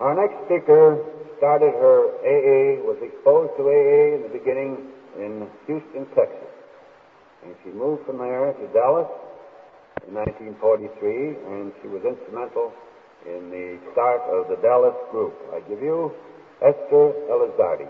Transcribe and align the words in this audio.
Our 0.00 0.16
next 0.16 0.48
speaker 0.48 0.96
started 1.36 1.76
her 1.76 2.08
AA, 2.24 2.80
was 2.88 2.96
exposed 3.04 3.52
to 3.60 3.68
AA 3.68 4.16
in 4.16 4.22
the 4.24 4.32
beginning 4.32 4.88
in 5.20 5.44
Houston, 5.68 6.08
Texas. 6.16 6.48
And 7.44 7.54
she 7.62 7.70
moved 7.70 8.06
from 8.06 8.16
there 8.16 8.48
to 8.48 8.66
Dallas 8.72 9.12
in 10.08 10.14
1943, 10.16 11.36
and 11.52 11.72
she 11.82 11.88
was 11.88 12.00
instrumental 12.08 12.72
in 13.28 13.52
the 13.52 13.76
start 13.92 14.24
of 14.32 14.48
the 14.48 14.56
Dallas 14.64 14.96
group. 15.12 15.36
I 15.52 15.60
give 15.68 15.82
you 15.84 16.12
Esther 16.64 17.12
Elizardi. 17.28 17.88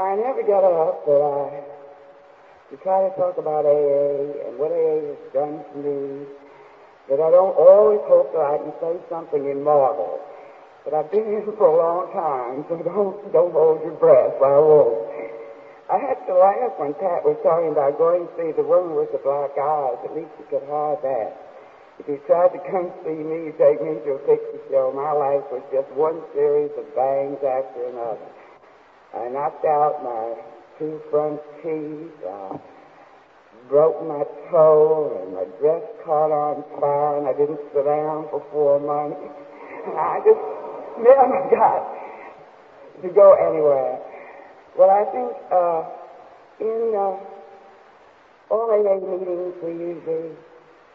I 0.00 0.16
never 0.16 0.40
get 0.40 0.64
up, 0.64 1.04
but 1.04 1.20
I 1.20 1.59
to 2.70 2.76
try 2.86 3.02
to 3.02 3.10
talk 3.18 3.34
about 3.36 3.66
AA 3.66 4.46
and 4.46 4.54
what 4.54 4.70
AA 4.70 5.10
has 5.10 5.22
done 5.34 5.58
for 5.74 5.78
me. 5.82 6.26
But 7.10 7.18
I 7.18 7.30
don't 7.34 7.58
always 7.58 7.98
hope 8.06 8.30
that 8.30 8.46
I 8.46 8.56
can 8.62 8.72
say 8.78 8.94
something 9.10 9.42
immortal. 9.42 10.22
But 10.86 10.94
I've 10.94 11.10
been 11.10 11.26
here 11.26 11.44
for 11.58 11.66
a 11.66 11.76
long 11.76 12.14
time, 12.14 12.62
so 12.70 12.78
don't 12.86 13.18
don't 13.34 13.52
hold 13.52 13.82
your 13.82 13.98
breath. 13.98 14.38
I 14.38 14.54
won't. 14.62 15.10
I 15.90 15.98
had 15.98 16.22
to 16.30 16.34
laugh 16.38 16.78
when 16.78 16.94
Pat 16.94 17.26
was 17.26 17.34
talking 17.42 17.74
about 17.74 17.98
going 17.98 18.22
to 18.22 18.32
see 18.38 18.54
the 18.54 18.62
woman 18.62 18.94
with 18.94 19.10
the 19.10 19.18
black 19.18 19.58
eyes. 19.58 19.98
At 20.06 20.14
least 20.14 20.30
you 20.38 20.46
could 20.46 20.62
hide 20.70 21.02
that. 21.02 21.34
If 21.98 22.06
you 22.06 22.22
tried 22.30 22.54
to 22.54 22.62
come 22.70 22.94
see 23.02 23.18
me, 23.18 23.50
take 23.58 23.82
me 23.82 23.98
to 24.06 24.16
a 24.16 24.22
picture 24.22 24.62
show, 24.70 24.94
my 24.94 25.10
life 25.10 25.44
was 25.50 25.60
just 25.74 25.90
one 25.98 26.22
series 26.32 26.70
of 26.78 26.86
bangs 26.94 27.42
after 27.42 27.90
another. 27.90 28.30
I 29.12 29.28
knocked 29.28 29.66
out 29.66 30.00
my 30.06 30.38
two 30.80 31.00
front 31.10 31.38
teeth. 31.62 32.08
I 32.24 32.56
broke 33.68 34.00
my 34.08 34.24
toe, 34.50 35.20
and 35.20 35.36
my 35.36 35.44
dress 35.60 35.84
caught 36.02 36.32
on 36.32 36.64
fire, 36.80 37.20
and 37.20 37.28
I 37.28 37.36
didn't 37.36 37.60
sit 37.70 37.84
down 37.84 38.26
for 38.32 38.42
four 38.50 38.80
months. 38.80 39.20
And 39.86 39.94
I 39.94 40.18
just 40.24 40.40
never 40.98 41.38
got 41.52 41.84
to 43.04 43.08
go 43.12 43.36
anywhere. 43.36 44.00
Well, 44.76 44.88
I 44.88 45.04
think 45.12 45.30
uh, 45.52 45.84
in 46.64 46.96
uh, 46.96 47.20
all 48.50 48.72
AA 48.72 48.96
meetings 49.04 49.54
we 49.62 49.72
usually 49.72 50.32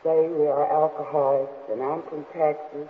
say 0.03 0.27
we 0.33 0.47
are 0.49 0.65
alcoholics, 0.65 1.53
and 1.71 1.81
I'm 1.81 2.01
from 2.09 2.25
Texas, 2.33 2.89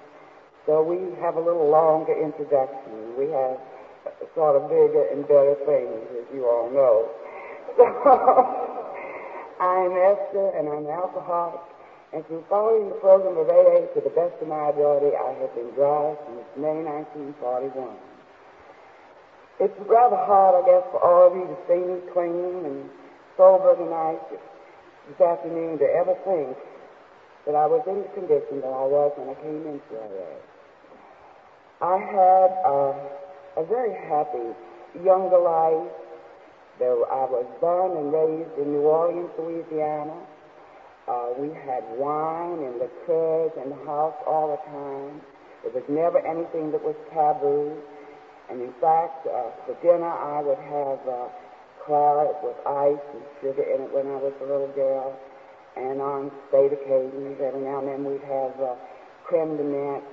so 0.65 0.81
we 0.81 0.97
have 1.19 1.35
a 1.35 1.43
little 1.43 1.69
longer 1.69 2.15
introduction. 2.15 3.19
We 3.19 3.29
have 3.31 3.59
sort 4.33 4.55
of 4.55 4.69
bigger 4.69 5.05
and 5.11 5.27
better 5.27 5.55
things, 5.65 6.01
as 6.17 6.25
you 6.33 6.45
all 6.47 6.69
know. 6.69 7.09
So 9.57 9.63
I'm 9.65 9.91
Esther, 9.91 10.51
and 10.57 10.67
I'm 10.67 10.83
an 10.85 10.91
alcoholic. 10.91 11.61
And 12.11 12.25
through 12.27 12.43
following 12.49 12.89
the 12.89 12.95
program 12.95 13.37
of 13.37 13.47
AA 13.47 13.87
to 13.95 13.99
the 14.03 14.11
best 14.11 14.35
of 14.41 14.47
my 14.47 14.69
ability, 14.69 15.15
I 15.15 15.31
have 15.39 15.55
been 15.55 15.71
dry 15.75 16.15
since 16.27 16.47
May 16.55 16.83
1941. 16.83 17.95
It's 19.59 19.75
rather 19.87 20.19
hard, 20.19 20.59
I 20.59 20.67
guess, 20.67 20.83
for 20.91 20.99
all 20.99 21.31
of 21.31 21.35
you 21.35 21.47
to 21.47 21.57
see 21.67 21.79
me 21.79 22.03
clean 22.11 22.67
and 22.67 22.89
sober 23.37 23.75
tonight, 23.79 24.19
this 25.07 25.19
afternoon, 25.23 25.79
to 25.79 25.87
ever 25.87 26.15
think 26.27 26.55
that 27.47 27.55
I 27.55 27.65
was 27.67 27.79
in 27.87 28.03
the 28.03 28.11
condition 28.11 28.59
that 28.59 28.75
I 28.75 28.85
was 28.87 29.15
when 29.15 29.31
I 29.31 29.37
came 29.39 29.63
into 29.63 29.91
AA. 29.95 30.35
I 31.79 31.95
had 31.99 32.49
uh, 32.67 32.91
a 33.57 33.63
very 33.65 33.93
happy 34.07 34.53
younger 35.03 35.39
life. 35.39 35.91
Though 36.79 37.07
I 37.07 37.23
was 37.31 37.47
born 37.61 37.95
and 37.95 38.11
raised 38.11 38.59
in 38.59 38.73
New 38.73 38.83
Orleans, 38.83 39.31
Louisiana. 39.39 40.19
Uh, 41.07 41.31
we 41.37 41.47
had 41.63 41.85
wine 41.95 42.59
and 42.65 42.75
liqueurs 42.81 43.51
in 43.63 43.69
the 43.69 43.81
house 43.85 44.15
all 44.27 44.51
the 44.51 44.59
time. 44.67 45.21
There 45.63 45.71
was 45.71 45.87
never 45.87 46.19
anything 46.19 46.71
that 46.71 46.83
was 46.83 46.95
taboo. 47.13 47.79
And 48.49 48.59
in 48.61 48.73
fact, 48.81 49.25
uh, 49.25 49.55
for 49.65 49.77
dinner 49.81 50.09
I 50.09 50.41
would 50.41 50.59
have 50.59 50.99
uh, 51.07 51.29
claret 51.85 52.35
with 52.43 52.57
ice 52.67 53.05
and 53.13 53.23
sugar 53.39 53.63
in 53.63 53.87
it 53.87 53.91
when 53.93 54.07
I 54.11 54.17
was 54.19 54.33
a 54.41 54.45
little 54.45 54.73
girl. 54.75 55.15
And 55.77 56.01
on 56.01 56.31
state 56.49 56.73
occasions, 56.73 57.39
every 57.39 57.61
now 57.61 57.79
and 57.79 57.87
then 57.87 58.03
we'd 58.03 58.25
have 58.27 58.59
uh, 58.59 58.75
creme 59.23 59.55
de 59.55 59.63
menthe 59.63 60.03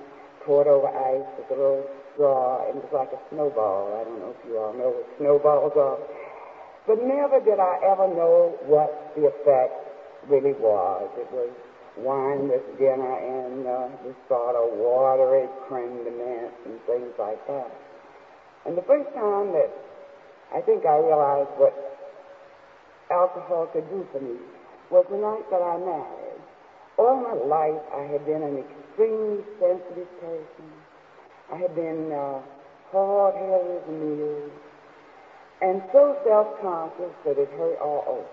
poured 0.45 0.67
over 0.67 0.87
ice 0.87 1.27
with 1.37 1.51
a 1.51 1.59
little 1.59 1.87
straw, 2.13 2.69
and 2.69 2.77
it 2.77 2.83
was 2.85 2.93
like 2.93 3.11
a 3.11 3.21
snowball. 3.29 3.97
I 3.97 4.05
don't 4.05 4.19
know 4.19 4.33
if 4.33 4.41
you 4.45 4.57
all 4.57 4.73
know 4.73 4.93
what 4.93 5.05
snowballs 5.17 5.73
are. 5.75 5.99
But 6.85 6.99
never 6.99 7.39
did 7.39 7.59
I 7.59 7.79
ever 7.91 8.07
know 8.11 8.57
what 8.67 9.13
the 9.15 9.31
effect 9.31 9.73
really 10.27 10.53
was. 10.53 11.07
It 11.17 11.29
was 11.31 11.51
wine 11.97 12.49
with 12.49 12.65
dinner 12.77 13.13
and 13.21 13.67
uh, 13.67 13.87
this 14.03 14.17
sort 14.27 14.55
of 14.55 14.73
watery 14.77 15.47
creme 15.69 16.03
de 16.03 16.11
menthe 16.11 16.51
and 16.65 16.79
things 16.85 17.13
like 17.19 17.39
that. 17.47 17.71
And 18.65 18.77
the 18.77 18.83
first 18.83 19.07
time 19.13 19.53
that 19.53 19.69
I 20.53 20.61
think 20.61 20.85
I 20.85 20.97
realized 20.97 21.49
what 21.57 21.73
alcohol 23.11 23.69
could 23.71 23.87
do 23.89 24.05
for 24.11 24.19
me 24.19 24.37
was 24.89 25.05
the 25.09 25.17
night 25.17 25.45
that 25.51 25.61
I 25.61 25.77
married. 25.77 26.41
All 26.97 27.17
my 27.17 27.33
life 27.33 27.81
I 27.93 28.03
had 28.11 28.25
been 28.25 28.43
an 28.43 28.57
extremely 28.61 29.43
sensitive 29.59 30.09
person. 30.21 30.67
I 31.53 31.57
had 31.57 31.75
been 31.75 32.11
uh, 32.11 32.41
hard-headed 32.89 33.85
mule 33.87 34.49
and 35.61 35.83
so 35.93 36.17
self-conscious 36.25 37.13
that 37.25 37.37
it 37.37 37.49
hurt 37.57 37.77
all 37.77 38.03
over. 38.09 38.25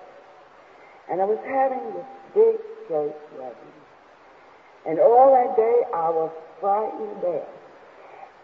And 1.12 1.20
I 1.20 1.26
was 1.26 1.36
having 1.44 1.84
this 1.92 2.08
big 2.32 2.56
church 2.88 3.20
wedding. 3.36 3.76
And 4.88 4.98
all 5.00 5.36
that 5.36 5.54
day 5.54 5.84
I 5.92 6.08
was 6.08 6.32
frightened 6.60 7.20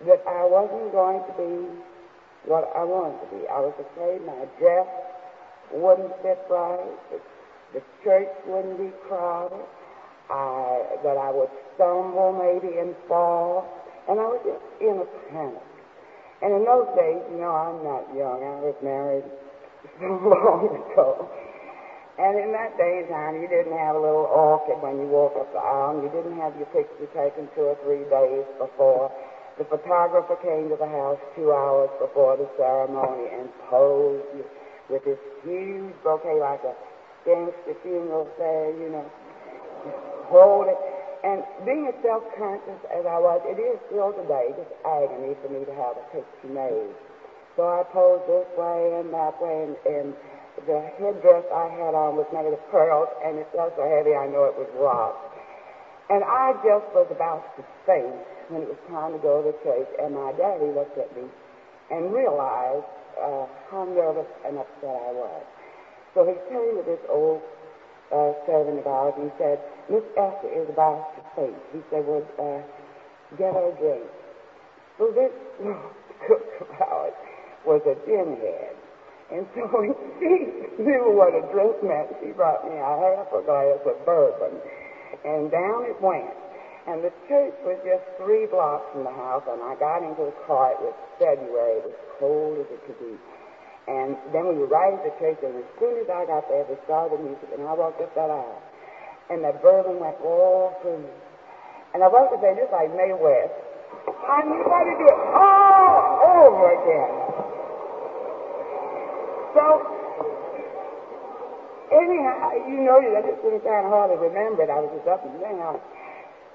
that 0.05 0.21
I 0.29 0.45
wasn't 0.45 0.93
going 0.93 1.25
to 1.25 1.33
be 1.41 1.81
what 2.45 2.71
I 2.77 2.85
wanted 2.85 3.17
to 3.25 3.29
be. 3.33 3.49
I 3.49 3.61
was 3.61 3.73
afraid 3.81 4.21
my 4.29 4.45
dress 4.61 4.87
wouldn't 5.73 6.13
fit 6.21 6.45
right, 6.51 6.93
that 7.13 7.23
the 7.73 7.81
church 8.05 8.29
wouldn't 8.47 8.77
be 8.77 8.93
crowded, 9.09 9.65
I, 10.29 11.01
that 11.03 11.17
I 11.17 11.31
would 11.33 11.49
stumble 11.75 12.37
maybe 12.37 12.77
and 12.79 12.95
fall. 13.09 13.76
And 14.09 14.21
I 14.21 14.27
was 14.31 14.41
just 14.47 14.63
in 14.81 15.03
a 15.03 15.09
panic. 15.35 15.67
And 16.43 16.53
in 16.53 16.63
those 16.65 16.87
days, 16.95 17.23
you 17.33 17.41
know, 17.41 17.57
I'm 17.57 17.83
not 17.83 18.07
young. 18.15 18.39
I 18.45 18.61
was 18.61 18.77
married 18.85 19.27
so 19.99 20.07
long 20.31 20.69
ago. 20.71 21.27
And 22.17 22.39
in 22.41 22.53
that 22.53 22.77
day 22.81 23.05
and 23.05 23.09
time, 23.13 23.41
you 23.41 23.49
didn't 23.49 23.77
have 23.77 23.97
a 23.97 24.01
little 24.01 24.25
orchid 24.25 24.81
when 24.81 24.97
you 24.97 25.09
walk 25.09 25.37
up 25.37 25.53
the 25.53 25.61
aisle, 25.61 26.01
and 26.01 26.03
you 26.05 26.09
didn't 26.09 26.41
have 26.41 26.57
your 26.57 26.69
picture 26.73 27.09
taken 27.13 27.49
two 27.53 27.73
or 27.73 27.77
three 27.85 28.09
days 28.09 28.47
before. 28.57 29.13
The 29.59 29.65
photographer 29.65 30.37
came 30.41 30.69
to 30.69 30.77
the 30.77 30.89
house 30.89 31.21
two 31.37 31.53
hours 31.53 31.91
before 32.01 32.37
the 32.37 32.49
ceremony 32.57 33.29
and 33.33 33.49
posed 33.69 34.25
you 34.37 34.45
with 34.89 35.05
this 35.05 35.21
huge 35.45 35.93
bouquet 36.05 36.41
like 36.41 36.61
a 36.65 36.73
gangster 37.25 37.77
funeral 37.83 38.29
fair, 38.37 38.73
you 38.77 38.89
know. 38.89 39.05
Hold 40.29 40.69
it. 40.69 40.79
And 41.25 41.43
being 41.65 41.87
as 41.89 41.97
self-conscious 42.03 42.81
as 42.93 43.05
I 43.07 43.19
was, 43.19 43.41
it 43.49 43.59
is 43.59 43.81
still 43.89 44.13
today 44.13 44.53
just 44.57 44.73
agony 44.85 45.35
for 45.43 45.49
me 45.49 45.65
to 45.65 45.75
have 45.75 45.97
a 45.97 46.05
picture 46.13 46.53
made. 46.53 46.93
So 47.57 47.65
I 47.65 47.83
posed 47.89 48.29
this 48.29 48.47
way 48.57 49.01
and 49.01 49.09
that 49.17 49.41
way, 49.41 49.65
and, 49.65 49.77
and 49.89 50.09
the 50.69 50.81
headdress 51.01 51.45
I 51.53 51.73
had 51.73 51.97
on 51.97 52.17
was 52.17 52.29
made 52.33 52.49
of 52.53 52.61
pearls, 52.71 53.09
and 53.25 53.41
it 53.41 53.49
was 53.53 53.73
so 53.77 53.85
heavy 53.85 54.13
I 54.13 54.29
know 54.29 54.45
it 54.45 54.57
was 54.57 54.69
rock. 54.77 55.17
And 56.13 56.23
I 56.23 56.53
just 56.63 56.87
was 56.95 57.09
about 57.11 57.43
to 57.57 57.65
faint 57.89 58.23
when 58.53 58.63
it 58.63 58.69
was 58.69 58.79
time 58.87 59.13
to 59.17 59.19
go 59.19 59.43
to 59.43 59.51
church, 59.65 59.89
and 59.99 60.15
my 60.15 60.31
daddy 60.37 60.71
looked 60.71 60.97
at 61.01 61.11
me 61.17 61.27
and 61.91 62.13
realized 62.13 62.87
uh, 63.19 63.47
how 63.71 63.89
nervous 63.89 64.29
and 64.47 64.59
upset 64.59 64.95
I 64.95 65.13
was. 65.17 65.43
So 66.15 66.25
he 66.29 66.37
turned 66.53 66.79
to 66.79 66.85
this 66.87 67.03
old 67.09 67.43
uh, 68.13 68.33
servant 68.47 68.79
of 68.79 68.87
ours, 68.87 69.15
and 69.19 69.31
he 69.31 69.35
said, 69.37 69.59
Miss 69.89 70.03
Esther 70.19 70.51
is 70.51 70.69
about 70.69 71.15
to 71.15 71.23
faint. 71.39 71.61
He 71.73 71.81
said, 71.91 72.03
well, 72.07 72.27
uh, 72.43 72.61
get 73.39 73.55
her 73.55 73.71
a 73.71 73.75
drink. 73.79 74.11
So 74.99 75.15
this 75.15 75.31
cook 76.27 76.47
of 76.61 76.71
ours 76.83 77.15
was 77.67 77.83
a 77.87 77.95
dinhead. 78.03 78.75
And 79.31 79.47
so 79.55 79.63
when 79.75 79.95
she 80.19 80.83
knew 80.83 81.15
what 81.15 81.35
a 81.35 81.43
drink 81.51 81.83
meant, 81.83 82.15
she 82.23 82.31
brought 82.35 82.67
me 82.67 82.75
a 82.79 82.93
half 82.99 83.31
a 83.31 83.43
glass 83.43 83.83
of 83.87 83.99
bourbon. 84.07 84.59
And 85.27 85.51
down 85.51 85.87
it 85.87 85.99
went. 86.03 86.35
And 86.87 87.03
the 87.03 87.11
church 87.27 87.55
was 87.67 87.79
just 87.83 88.07
three 88.23 88.47
blocks 88.47 88.87
from 88.95 89.03
the 89.03 89.11
house, 89.11 89.43
and 89.51 89.59
I 89.59 89.75
got 89.75 90.07
into 90.07 90.31
the 90.31 90.39
car. 90.47 90.71
It 90.71 90.87
was 90.87 90.95
February. 91.19 91.83
It 91.83 91.91
was 91.91 91.99
cold 92.23 92.63
as 92.63 92.71
it 92.71 92.79
could 92.87 92.99
be. 93.03 93.19
And 93.91 94.15
then 94.31 94.55
we 94.55 94.63
arrived 94.63 95.03
at 95.03 95.11
the 95.11 95.15
church, 95.19 95.43
and 95.43 95.59
as 95.59 95.69
soon 95.83 95.99
as 95.99 96.07
I 96.07 96.27
got 96.31 96.47
there, 96.47 96.63
they 96.71 96.79
started 96.87 97.19
the 97.19 97.23
music, 97.27 97.51
and 97.55 97.67
I 97.67 97.75
walked 97.75 97.99
up 97.99 98.15
that 98.15 98.31
aisle. 98.31 98.63
And 99.31 99.43
that 99.43 99.63
bourbon 99.63 99.99
went 99.99 100.17
all 100.23 100.77
through 100.83 101.03
me. 101.03 101.15
And 101.95 102.03
I 102.05 102.09
walked 102.09 102.35
up 102.35 102.41
there 102.41 102.55
just 102.55 102.71
like 102.71 102.93
Mae 102.95 103.11
West. 103.17 103.57
I 104.07 104.43
knew 104.47 104.63
how 104.69 104.83
to 104.85 104.95
do 104.95 105.07
it 105.07 105.21
all 105.35 105.99
over 106.45 106.67
again. 106.77 107.15
So, 109.57 109.65
anyhow, 111.91 112.53
you 112.69 112.85
notice 112.85 113.17
I 113.17 113.23
just 113.25 113.43
kind 113.65 113.87
of 113.87 113.91
hardly 113.91 114.21
remember 114.21 114.63
it. 114.63 114.71
I 114.71 114.79
was 114.79 114.93
just 114.95 115.09
up 115.09 115.25
and 115.25 115.41
down. 115.41 115.81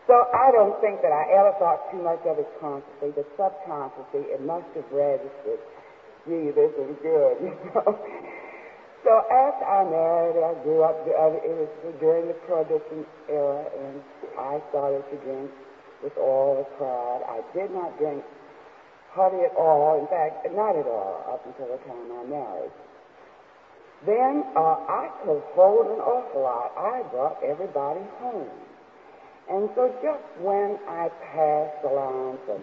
So 0.08 0.28
I 0.34 0.52
don't 0.52 0.76
think 0.82 1.02
that 1.02 1.12
I 1.12 1.24
ever 1.40 1.54
thought 1.60 1.90
too 1.92 2.02
much 2.02 2.20
of 2.26 2.40
it 2.40 2.50
consciously, 2.60 3.16
but 3.16 3.26
subconsciously 3.38 4.28
it 4.34 4.42
must 4.44 4.68
have 4.76 4.86
registered. 4.92 5.62
Gee, 6.28 6.52
this 6.52 6.74
is 6.78 6.94
good, 7.02 7.36
you 7.42 7.56
know. 7.74 7.98
So 9.04 9.18
after 9.34 9.66
I 9.66 9.82
married, 9.90 10.38
I 10.38 10.54
grew 10.62 10.84
up. 10.84 11.02
It 11.06 11.16
was 11.18 11.70
during 12.00 12.28
the 12.28 12.38
Prohibition 12.46 13.06
era, 13.30 13.66
and 13.66 14.02
I 14.38 14.62
started 14.70 15.02
to 15.10 15.18
drink 15.26 15.50
with 16.04 16.14
all 16.18 16.62
the 16.62 16.68
crowd. 16.78 17.26
I 17.26 17.42
did 17.58 17.72
not 17.74 17.98
drink 17.98 18.24
hardly 19.14 19.46
at 19.46 19.56
all. 19.58 20.00
In 20.00 20.08
fact, 20.08 20.46
not 20.54 20.78
at 20.78 20.86
all 20.86 21.26
up 21.34 21.42
until 21.46 21.66
the 21.74 21.82
time 21.90 22.14
I 22.14 22.24
married. 22.30 22.72
Then 24.06 24.44
uh, 24.56 24.82
I 24.86 25.10
could 25.22 25.42
hold 25.54 25.86
an 25.90 26.02
awful 26.02 26.42
lot. 26.42 26.74
I 26.78 27.02
brought 27.10 27.38
everybody 27.44 28.02
home. 28.22 28.50
And 29.50 29.70
so 29.76 29.94
just 30.02 30.26
when 30.42 30.78
I 30.88 31.10
passed 31.34 31.82
the 31.82 31.90
line 31.90 32.38
from 32.46 32.62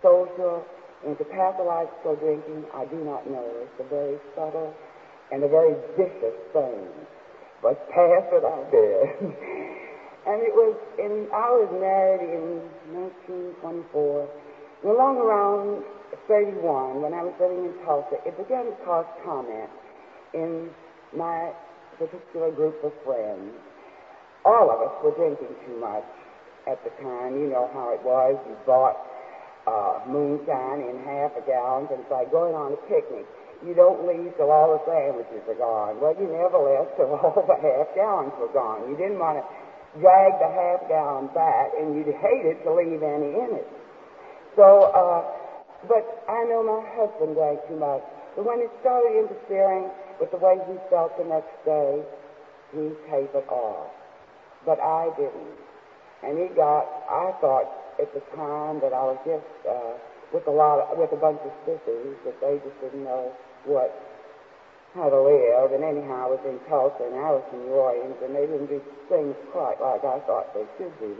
social 0.00 0.64
into 1.04 1.24
pathological 1.24 2.16
drinking, 2.16 2.64
I 2.74 2.84
do 2.86 3.04
not 3.04 3.28
know. 3.28 3.44
It's 3.64 3.80
a 3.80 3.88
very 3.88 4.16
subtle 4.34 4.72
and 5.32 5.44
a 5.44 5.48
very 5.48 5.74
vicious 5.96 6.38
thing. 6.52 6.88
But 7.62 7.78
pass 7.90 8.24
it, 8.32 8.44
I 8.44 8.58
did. 8.70 9.00
and 10.28 10.38
it 10.42 10.54
was 10.54 10.76
in, 10.98 11.26
I 11.34 11.50
was 11.50 11.70
married 11.74 12.22
in 12.22 12.62
1924. 12.94 14.28
And 14.82 14.90
along 14.92 15.18
around 15.18 15.82
31, 16.28 17.02
when 17.02 17.12
I 17.12 17.22
was 17.26 17.34
living 17.40 17.66
in 17.66 17.74
Tulsa, 17.84 18.22
it 18.24 18.36
began 18.38 18.70
to 18.70 18.76
cause 18.86 19.06
comment 19.24 19.70
in 20.34 20.70
my 21.16 21.50
particular 21.98 22.52
group 22.52 22.78
of 22.84 22.92
friends. 23.04 23.52
All 24.44 24.70
of 24.70 24.78
us 24.80 24.94
were 25.02 25.12
drinking 25.18 25.50
too 25.66 25.76
much 25.80 26.06
at 26.70 26.78
the 26.84 26.90
time. 27.02 27.34
You 27.34 27.50
know 27.50 27.68
how 27.74 27.92
it 27.92 28.00
was. 28.06 28.38
You 28.46 28.56
bought 28.64 28.96
uh, 29.66 30.06
moonshine 30.06 30.86
in 30.86 31.02
half 31.04 31.34
a 31.36 31.42
gallon, 31.44 31.88
and 31.90 32.00
it's 32.00 32.10
like 32.10 32.30
going 32.30 32.54
on 32.54 32.72
a 32.72 32.80
picnic. 32.86 33.26
You 33.66 33.74
don't 33.74 34.06
leave 34.06 34.36
till 34.38 34.50
all 34.54 34.78
the 34.78 34.82
sandwiches 34.86 35.42
are 35.50 35.58
gone. 35.58 35.98
Well, 35.98 36.14
you 36.14 36.30
never 36.30 36.62
left 36.62 36.94
till 36.94 37.10
all 37.18 37.42
the 37.42 37.58
half 37.58 37.90
gallons 37.94 38.32
were 38.38 38.52
gone. 38.54 38.86
You 38.86 38.96
didn't 38.96 39.18
want 39.18 39.42
to 39.42 39.44
drag 39.98 40.38
the 40.38 40.46
half 40.46 40.86
gallon 40.86 41.26
back, 41.34 41.74
and 41.74 41.96
you'd 41.96 42.14
hated 42.22 42.62
to 42.62 42.70
leave 42.70 43.02
any 43.02 43.34
in 43.34 43.58
it. 43.58 43.68
So, 44.54 44.90
uh, 44.94 45.22
but 45.90 46.06
I 46.30 46.46
know 46.46 46.62
my 46.62 46.82
husband 46.94 47.34
drank 47.34 47.60
too 47.66 47.78
much. 47.78 48.02
But 48.38 48.46
when 48.46 48.62
it 48.62 48.70
started 48.80 49.18
interfering 49.18 49.90
with 50.20 50.30
the 50.30 50.38
way 50.38 50.58
he 50.70 50.78
felt 50.90 51.18
the 51.18 51.26
next 51.26 51.54
day, 51.66 52.02
he 52.70 52.94
tapered 53.10 53.46
off. 53.50 53.90
But 54.66 54.78
I 54.78 55.10
didn't. 55.18 55.58
And 56.22 56.38
he 56.38 56.46
got, 56.54 56.86
I 57.10 57.34
thought 57.40 57.66
at 57.98 58.12
the 58.14 58.22
time 58.34 58.78
that 58.80 58.94
I 58.94 59.02
was 59.10 59.18
just 59.26 59.50
uh, 59.66 59.94
with 60.32 60.46
a 60.46 60.54
lot 60.54 60.80
of, 60.80 60.98
with 60.98 61.12
a 61.12 61.20
bunch 61.20 61.40
of 61.44 61.52
sissies 61.64 62.16
that 62.24 62.36
they 62.40 62.60
just 62.60 62.76
didn't 62.80 63.04
know 63.04 63.32
what, 63.64 63.90
how 64.94 65.08
to 65.08 65.20
live. 65.20 65.72
And 65.72 65.84
anyhow, 65.84 66.28
I 66.28 66.28
was 66.36 66.42
in 66.44 66.60
Tulsa 66.68 67.04
and 67.04 67.16
was 67.16 67.44
in 67.52 67.64
New 67.64 67.76
and 68.20 68.36
they 68.36 68.44
didn't 68.44 68.68
do 68.68 68.80
things 69.08 69.36
quite 69.52 69.80
like 69.80 70.04
I 70.04 70.20
thought 70.28 70.52
they 70.52 70.68
should 70.76 70.92
do. 71.00 71.16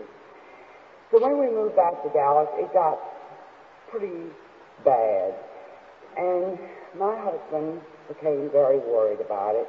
So 1.10 1.22
when 1.24 1.40
we 1.40 1.48
moved 1.48 1.76
back 1.76 1.96
to 2.04 2.08
Dallas, 2.12 2.48
it 2.60 2.68
got 2.76 3.00
pretty 3.90 4.28
bad. 4.84 5.32
And 6.16 6.58
my 6.98 7.16
husband 7.16 7.80
became 8.08 8.50
very 8.52 8.78
worried 8.78 9.20
about 9.20 9.56
it. 9.56 9.68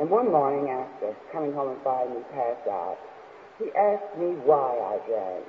And 0.00 0.08
one 0.08 0.30
morning 0.30 0.70
after 0.70 1.14
coming 1.32 1.52
home 1.52 1.74
and 1.74 1.82
finding 1.82 2.14
me 2.16 2.22
passed 2.32 2.68
out, 2.68 2.96
he 3.58 3.66
asked 3.76 4.16
me 4.16 4.38
why 4.46 4.78
I 4.78 4.96
drank. 5.08 5.44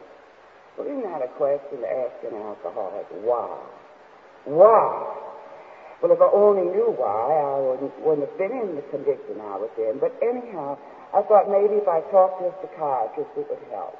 Well, 0.79 0.87
isn't 0.87 1.03
that 1.03 1.19
a 1.19 1.27
question 1.35 1.83
to 1.83 1.89
ask 1.91 2.15
an 2.23 2.39
alcoholic? 2.39 3.03
Why? 3.27 3.51
Why? 4.47 4.87
Well, 5.99 6.15
if 6.15 6.23
I 6.23 6.31
only 6.31 6.71
knew 6.71 6.95
why, 6.95 7.35
I 7.35 7.59
wouldn't, 7.59 7.91
wouldn't 7.99 8.23
have 8.23 8.39
been 8.39 8.55
in 8.55 8.79
the 8.79 8.87
condition 8.87 9.43
I 9.43 9.59
was 9.59 9.75
in. 9.75 9.99
But 9.99 10.15
anyhow, 10.23 10.79
I 11.11 11.19
thought 11.27 11.51
maybe 11.51 11.83
if 11.83 11.87
I 11.91 11.99
talked 12.07 12.39
to 12.39 12.47
a 12.47 12.55
psychiatrist, 12.63 13.27
it 13.35 13.51
would 13.51 13.59
help. 13.75 13.99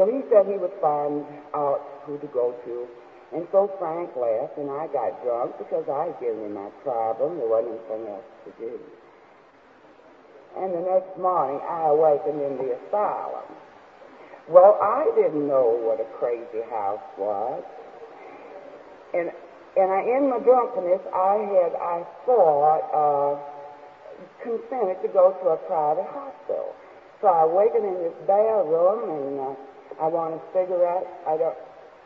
So 0.00 0.08
he 0.08 0.24
said 0.32 0.48
he 0.48 0.56
would 0.56 0.72
find 0.80 1.28
out 1.52 1.84
who 2.08 2.16
to 2.24 2.28
go 2.32 2.56
to. 2.56 2.88
And 3.36 3.44
so 3.52 3.68
Frank 3.76 4.16
left, 4.16 4.56
and 4.56 4.72
I 4.72 4.88
got 4.88 5.20
drunk 5.20 5.60
because 5.60 5.84
I 5.92 6.08
had 6.08 6.16
given 6.24 6.40
him 6.40 6.56
my 6.56 6.72
problem. 6.80 7.36
There 7.36 7.52
wasn't 7.52 7.76
anything 7.76 8.16
else 8.16 8.28
to 8.48 8.50
do. 8.56 8.80
And 10.56 10.72
the 10.72 10.88
next 10.88 11.20
morning, 11.20 11.60
I 11.68 11.92
awakened 11.92 12.40
in 12.40 12.56
the 12.64 12.80
asylum. 12.80 13.44
Well, 14.48 14.78
I 14.80 15.10
didn't 15.18 15.48
know 15.48 15.74
what 15.82 15.98
a 15.98 16.06
crazy 16.22 16.62
house 16.70 17.02
was. 17.18 17.64
And, 19.10 19.34
and 19.74 19.90
I, 19.90 20.06
in 20.06 20.30
my 20.30 20.38
drunkenness, 20.38 21.02
I 21.10 21.34
had, 21.50 21.74
I 21.74 22.06
thought, 22.22 22.82
uh, 22.94 23.42
consented 24.42 25.02
to 25.02 25.08
go 25.10 25.34
to 25.42 25.46
a 25.50 25.58
private 25.66 26.06
hospital. 26.14 26.74
So 27.20 27.26
I 27.26 27.42
awakened 27.42 27.90
in 27.90 27.98
this 28.06 28.14
bare 28.26 28.62
room, 28.62 29.10
and 29.10 29.34
uh, 29.40 30.04
I 30.04 30.06
want 30.06 30.38
a 30.38 30.42
cigarette. 30.54 31.10
I 31.26 31.36
don't, 31.36 31.58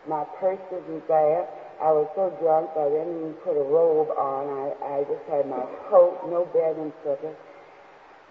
my 0.09 0.25
purse 0.41 0.65
isn't 0.73 1.07
there. 1.09 1.45
I 1.77 1.93
was 1.93 2.09
so 2.17 2.33
drunk 2.41 2.73
I 2.73 2.89
didn't 2.89 3.21
even 3.21 3.35
put 3.45 3.53
a 3.53 3.67
robe 3.69 4.17
on. 4.17 4.49
I, 4.49 4.97
I 4.97 5.05
just 5.05 5.25
had 5.29 5.45
my 5.45 5.61
coat, 5.93 6.25
no 6.25 6.49
bed 6.57 6.81
and 6.81 6.93
slippers 7.05 7.37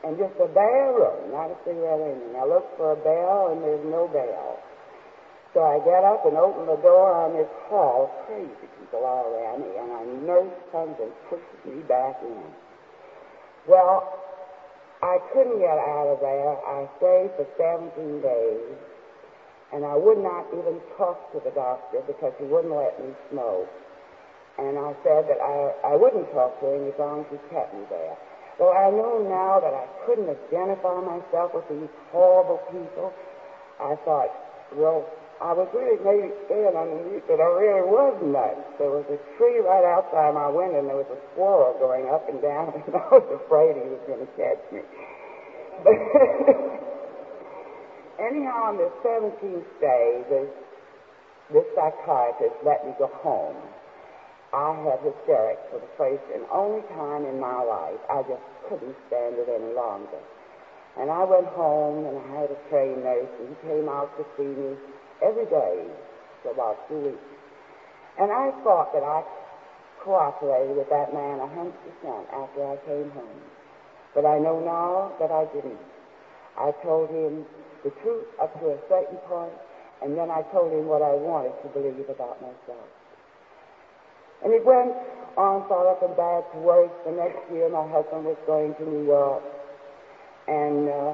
and 0.03 0.15
just 0.17 0.35
a 0.39 0.47
bare 0.47 0.95
room, 0.95 1.31
not 1.31 1.51
a 1.51 1.57
cigarette 1.67 1.99
or 1.99 2.07
anything. 2.07 2.35
I 2.39 2.47
looked 2.47 2.77
for 2.77 2.95
a 2.95 2.99
bell, 3.03 3.51
and 3.51 3.59
there's 3.59 3.83
no 3.83 4.07
bell. 4.07 4.59
So 5.53 5.65
I 5.65 5.81
get 5.83 6.05
up 6.05 6.23
and 6.29 6.37
open 6.37 6.69
the 6.69 6.79
door 6.79 7.11
on 7.11 7.33
this 7.33 7.49
hall. 7.67 8.07
Crazy 8.27 8.69
people 8.79 9.03
all 9.03 9.27
around 9.27 9.65
me, 9.65 9.71
and 9.75 9.89
I 9.91 10.01
nurse 10.23 10.55
comes 10.71 10.95
and 11.01 11.11
pushes 11.27 11.59
me 11.65 11.81
back 11.83 12.21
in. 12.21 12.47
Well, 13.67 14.07
I 15.01 15.17
couldn't 15.33 15.59
get 15.59 15.75
out 15.75 16.07
of 16.07 16.19
there. 16.21 16.53
I 16.63 16.87
stayed 17.01 17.31
for 17.35 17.47
17 17.57 18.21
days, 18.21 18.77
and 19.73 19.83
I 19.83 19.95
would 19.95 20.19
not 20.19 20.47
even 20.53 20.79
talk 20.95 21.17
to 21.33 21.41
the 21.43 21.51
doctor 21.51 22.05
because 22.05 22.33
he 22.37 22.45
wouldn't 22.45 22.73
let 22.73 22.95
me 23.01 23.11
smoke. 23.31 23.67
And 24.59 24.77
I 24.77 24.91
said 25.03 25.27
that 25.27 25.39
I, 25.39 25.91
I 25.91 25.95
wouldn't 25.95 26.29
talk 26.31 26.59
to 26.59 26.67
him 26.67 26.87
as 26.87 26.97
long 26.99 27.25
as 27.25 27.27
he 27.31 27.39
kept 27.49 27.73
me 27.73 27.83
there. 27.89 28.15
Well, 28.59 28.75
I 28.75 28.91
know 28.91 29.23
now 29.23 29.63
that 29.63 29.71
I 29.71 29.87
couldn't 30.03 30.27
identify 30.27 30.99
myself 30.99 31.55
with 31.55 31.63
these 31.71 31.87
horrible 32.11 32.59
people. 32.67 33.15
I 33.79 33.95
thought, 34.03 34.27
well, 34.75 35.07
I 35.39 35.55
was 35.55 35.71
really 35.71 35.95
maybe 36.03 36.35
scared 36.43 36.75
underneath 36.75 37.23
that 37.31 37.39
I 37.39 37.49
really 37.55 37.87
was 37.87 38.19
nuts. 38.19 38.59
There 38.75 38.91
was 38.91 39.07
a 39.07 39.15
tree 39.39 39.63
right 39.63 39.87
outside 39.87 40.35
my 40.35 40.51
window, 40.51 40.83
and 40.83 40.91
there 40.91 40.99
was 40.99 41.07
a 41.07 41.19
squirrel 41.31 41.79
going 41.79 42.11
up 42.11 42.27
and 42.27 42.43
down, 42.43 42.75
and 42.83 42.91
I 42.91 43.07
was 43.07 43.23
afraid 43.39 43.79
he 43.79 43.87
was 43.87 44.03
going 44.03 44.27
to 44.27 44.31
catch 44.35 44.59
me. 44.75 44.83
But 45.79 45.95
anyhow, 48.27 48.75
on 48.75 48.75
the 48.75 48.91
17th 49.07 49.71
day, 49.79 50.27
this, 50.27 50.51
this 51.55 51.63
psychiatrist 51.71 52.59
let 52.67 52.83
me 52.83 52.91
go 52.99 53.07
home. 53.23 53.55
I 54.53 54.73
had 54.81 55.05
hysterics 55.05 55.61
for 55.69 55.77
the 55.77 55.91
first 55.93 56.25
and 56.33 56.41
only 56.49 56.81
time 56.97 57.25
in 57.25 57.39
my 57.39 57.61
life. 57.61 58.01
I 58.09 58.25
just 58.25 58.41
couldn't 58.65 58.97
stand 59.07 59.37
it 59.37 59.45
any 59.45 59.73
longer. 59.77 60.17
And 60.97 61.11
I 61.11 61.23
went 61.23 61.45
home 61.53 62.05
and 62.05 62.17
I 62.17 62.41
had 62.41 62.49
a 62.49 62.59
trained 62.69 63.05
nurse 63.05 63.29
and 63.39 63.53
he 63.53 63.55
came 63.61 63.87
out 63.87 64.09
to 64.17 64.25
see 64.35 64.49
me 64.49 64.73
every 65.21 65.45
day 65.45 65.85
for 66.41 66.51
about 66.51 66.81
two 66.89 67.13
weeks. 67.13 67.29
And 68.17 68.31
I 68.31 68.49
thought 68.65 68.91
that 68.93 69.03
I 69.05 69.21
cooperated 70.03 70.75
with 70.75 70.89
that 70.89 71.13
man 71.13 71.39
a 71.39 71.47
hundred 71.47 71.77
percent 71.85 72.25
after 72.33 72.65
I 72.65 72.75
came 72.89 73.11
home. 73.11 73.41
But 74.15 74.25
I 74.25 74.39
know 74.39 74.59
now 74.59 75.13
that 75.19 75.31
I 75.31 75.45
didn't. 75.53 75.79
I 76.57 76.71
told 76.83 77.09
him 77.09 77.45
the 77.83 77.91
truth 78.01 78.25
up 78.41 78.51
to 78.59 78.75
a 78.75 78.79
certain 78.89 79.17
point, 79.29 79.53
and 80.01 80.17
then 80.17 80.31
I 80.31 80.41
told 80.51 80.73
him 80.73 80.87
what 80.87 81.01
I 81.01 81.13
wanted 81.13 81.53
to 81.63 81.67
believe 81.69 82.09
about 82.09 82.41
myself. 82.41 82.89
And 84.43 84.53
it 84.53 84.63
went 84.65 84.95
on 85.35 85.67
far 85.67 85.95
from 85.99 86.15
bad 86.15 86.47
to 86.51 86.57
worse. 86.59 86.91
The 87.05 87.11
next 87.11 87.43
year, 87.51 87.67
my 87.67 87.87
husband 87.87 88.23
was 88.23 88.39
going 88.47 88.75
to 88.75 88.83
New 88.83 89.05
York, 89.07 89.43
and 90.47 90.87
uh, 90.87 91.13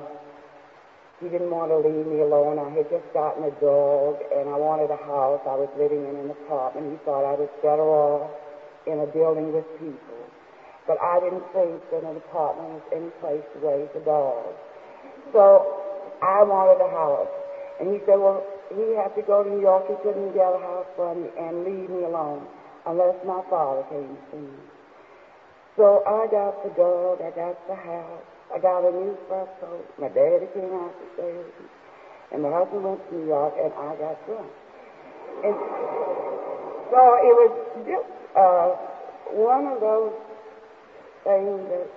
he 1.21 1.29
didn't 1.29 1.49
want 1.49 1.73
to 1.73 1.81
leave 1.81 2.05
me 2.05 2.21
alone. 2.21 2.61
I 2.61 2.69
had 2.69 2.85
just 2.89 3.05
gotten 3.13 3.45
a 3.49 3.53
dog, 3.57 4.21
and 4.29 4.45
I 4.49 4.57
wanted 4.57 4.93
a 4.93 5.01
house. 5.09 5.41
I 5.49 5.57
was 5.57 5.69
living 5.77 6.05
in 6.05 6.15
an 6.21 6.29
apartment. 6.29 6.93
He 6.93 6.97
thought 7.01 7.25
I 7.25 7.33
was 7.33 7.49
better 7.65 7.85
off 7.85 8.29
in 8.85 9.01
a 9.01 9.09
building 9.09 9.49
with 9.53 9.65
people. 9.81 10.21
But 10.85 11.01
I 11.01 11.17
didn't 11.17 11.45
think 11.49 11.81
that 11.89 12.05
an 12.05 12.17
apartment 12.17 12.77
was 12.77 12.85
any 12.93 13.09
place 13.17 13.41
to 13.41 13.57
raise 13.57 13.89
a 13.97 14.05
dog. 14.05 14.53
So 15.33 15.81
I 16.21 16.45
wanted 16.45 16.77
a 16.77 16.89
house. 16.93 17.33
And 17.81 17.89
he 17.89 17.97
said, 18.05 18.21
well, 18.21 18.45
he 18.69 18.93
had 18.93 19.17
to 19.17 19.25
go 19.25 19.41
to 19.41 19.49
New 19.49 19.65
York. 19.65 19.89
He 19.89 19.97
couldn't 20.05 20.37
get 20.37 20.45
a 20.45 20.61
house 20.61 20.85
for 20.93 21.13
me 21.17 21.25
and 21.41 21.65
leave 21.65 21.89
me 21.89 22.05
alone 22.05 22.45
unless 22.87 23.15
my 23.25 23.41
father 23.49 23.83
came 23.89 24.15
to 24.15 24.21
see 24.31 24.37
me. 24.37 24.63
So 25.75 26.03
I 26.07 26.27
got 26.31 26.63
the 26.63 26.71
dog, 26.77 27.19
I 27.19 27.31
got 27.35 27.59
the 27.67 27.75
house, 27.75 28.23
I 28.53 28.59
got 28.59 28.87
a 28.87 28.91
new 28.91 29.17
fur 29.27 29.47
coat. 29.59 29.85
My 29.99 30.07
daddy 30.07 30.47
came 30.53 30.71
out 30.71 30.93
to 30.95 31.05
stay 31.15 31.31
with 31.33 31.51
me. 31.59 31.67
And 32.31 32.41
my 32.43 32.51
husband 32.51 32.83
went 32.83 33.01
to 33.09 33.15
New 33.15 33.27
York, 33.27 33.53
and 33.59 33.73
I 33.73 33.95
got 33.95 34.15
drunk. 34.25 34.51
And 35.43 35.55
so 36.89 37.01
it 37.21 37.33
was 37.35 37.51
just 37.85 38.09
uh, 38.37 38.69
one 39.35 39.67
of 39.67 39.81
those 39.81 40.13
things 41.23 41.59
that 41.69 41.87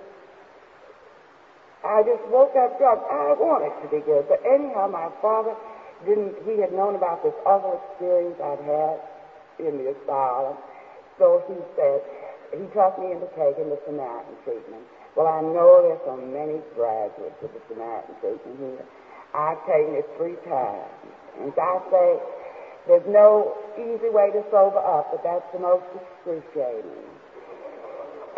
I 1.85 2.03
just 2.03 2.23
woke 2.27 2.55
up 2.59 2.77
drunk. 2.77 2.99
I 3.09 3.33
wanted 3.39 3.71
to 3.81 3.87
be 3.87 4.03
good. 4.03 4.27
But 4.27 4.43
anyhow, 4.43 4.91
my 4.91 5.07
father 5.21 5.55
didn't, 6.05 6.35
he 6.43 6.59
had 6.59 6.73
known 6.73 6.95
about 6.95 7.23
this 7.23 7.33
awful 7.45 7.79
experience 7.79 8.35
I'd 8.43 8.59
had 8.67 8.99
in 9.63 9.77
the 9.79 9.95
asylum. 9.95 10.57
So 11.19 11.43
he 11.51 11.59
said, 11.75 11.99
he 12.55 12.65
talked 12.73 12.97
me 12.97 13.11
into 13.11 13.27
taking 13.35 13.69
the 13.69 13.77
Samaritan 13.85 14.33
treatment. 14.47 14.81
Well, 15.13 15.27
I 15.27 15.43
know 15.43 15.83
there's 15.83 16.01
so 16.07 16.15
many 16.15 16.63
graduates 16.73 17.37
of 17.43 17.51
the 17.51 17.61
Samaritan 17.67 18.15
treatment 18.23 18.55
here. 18.57 18.85
I've 19.35 19.61
taken 19.67 19.99
it 19.99 20.07
three 20.17 20.39
times. 20.47 20.95
And 21.43 21.53
I 21.53 21.77
say, 21.91 22.07
there's 22.87 23.05
no 23.05 23.53
easy 23.77 24.09
way 24.09 24.31
to 24.31 24.41
sober 24.49 24.79
up, 24.79 25.11
but 25.11 25.21
that's 25.21 25.45
the 25.53 25.59
most 25.59 25.85
excruciating. 25.93 27.05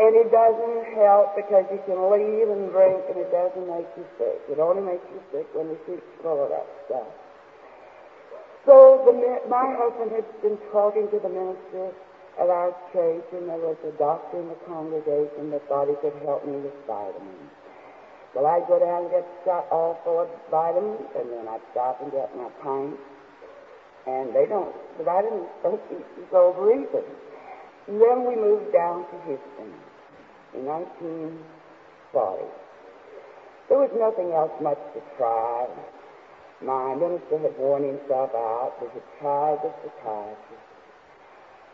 And 0.01 0.11
it 0.17 0.33
doesn't 0.33 0.97
help 0.97 1.37
because 1.37 1.69
you 1.69 1.79
can 1.85 2.01
leave 2.09 2.49
and 2.49 2.73
drink 2.73 3.05
and 3.13 3.17
it 3.21 3.29
doesn't 3.29 3.67
make 3.69 3.87
you 3.95 4.03
sick. 4.17 4.41
It 4.49 4.57
only 4.57 4.81
makes 4.81 5.05
you 5.13 5.21
sick 5.31 5.45
when 5.53 5.69
the 5.69 5.77
sheep's 5.85 6.03
full 6.25 6.41
of 6.43 6.49
that 6.49 6.65
stuff. 6.89 7.07
So 8.65 9.05
the, 9.05 9.13
my 9.49 9.69
husband 9.77 10.11
had 10.11 10.25
been 10.41 10.57
talking 10.73 11.07
to 11.13 11.17
the 11.21 11.29
minister 11.29 11.93
at 12.39 12.49
our 12.49 12.71
church, 12.93 13.25
and 13.33 13.49
there 13.49 13.59
was 13.59 13.77
a 13.83 13.91
doctor 13.97 14.39
in 14.39 14.47
the 14.47 14.59
congregation 14.67 15.51
that 15.51 15.67
thought 15.67 15.87
he 15.89 15.95
could 15.99 16.15
help 16.23 16.45
me 16.47 16.55
with 16.59 16.73
vitamins. 16.87 17.51
Well, 18.33 18.47
I'd 18.47 18.67
go 18.67 18.79
down 18.79 19.03
and 19.03 19.11
get 19.11 19.27
shot 19.43 19.67
all 19.71 19.99
full 20.03 20.21
of 20.23 20.29
vitamins, 20.49 21.03
and 21.19 21.27
then 21.31 21.47
I'd 21.47 21.61
stop 21.71 21.99
and 22.01 22.11
get 22.11 22.31
my 22.35 22.47
pint. 22.63 22.95
And 24.07 24.33
they 24.33 24.47
don't, 24.47 24.73
the 24.97 25.03
vitamins 25.03 25.51
don't 25.61 25.81
keep 25.89 25.99
you 26.17 26.25
sober 26.31 26.71
either. 26.71 27.03
And 27.87 27.99
then 28.01 28.23
we 28.25 28.35
moved 28.35 28.71
down 28.71 29.03
to 29.11 29.15
Houston 29.27 29.73
in 30.55 30.65
1940. 30.65 32.45
There 33.69 33.79
was 33.79 33.91
nothing 33.99 34.31
else 34.31 34.51
much 34.61 34.79
to 34.95 35.01
try. 35.17 35.67
My 36.63 36.95
minister 36.95 37.39
had 37.39 37.57
worn 37.57 37.83
himself 37.83 38.31
out. 38.35 38.79
We 38.81 38.87
had 38.93 39.03
tried 39.19 39.59
the 39.63 39.71
psychiatrist. 39.83 40.70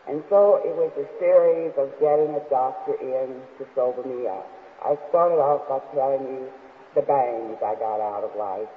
And 0.08 0.24
so 0.32 0.64
it 0.64 0.72
was 0.72 0.92
a 0.96 1.08
series 1.20 1.76
of 1.76 1.92
getting 2.00 2.32
a 2.32 2.44
doctor 2.48 2.96
in 2.96 3.44
to 3.60 3.68
sober 3.76 4.08
me 4.08 4.24
up. 4.24 4.48
I 4.80 4.96
started 5.12 5.36
off 5.36 5.68
by 5.68 5.84
telling 5.92 6.24
you 6.24 6.48
the 6.96 7.04
bangs 7.04 7.60
I 7.60 7.76
got 7.76 8.00
out 8.00 8.24
of 8.24 8.32
life. 8.40 8.72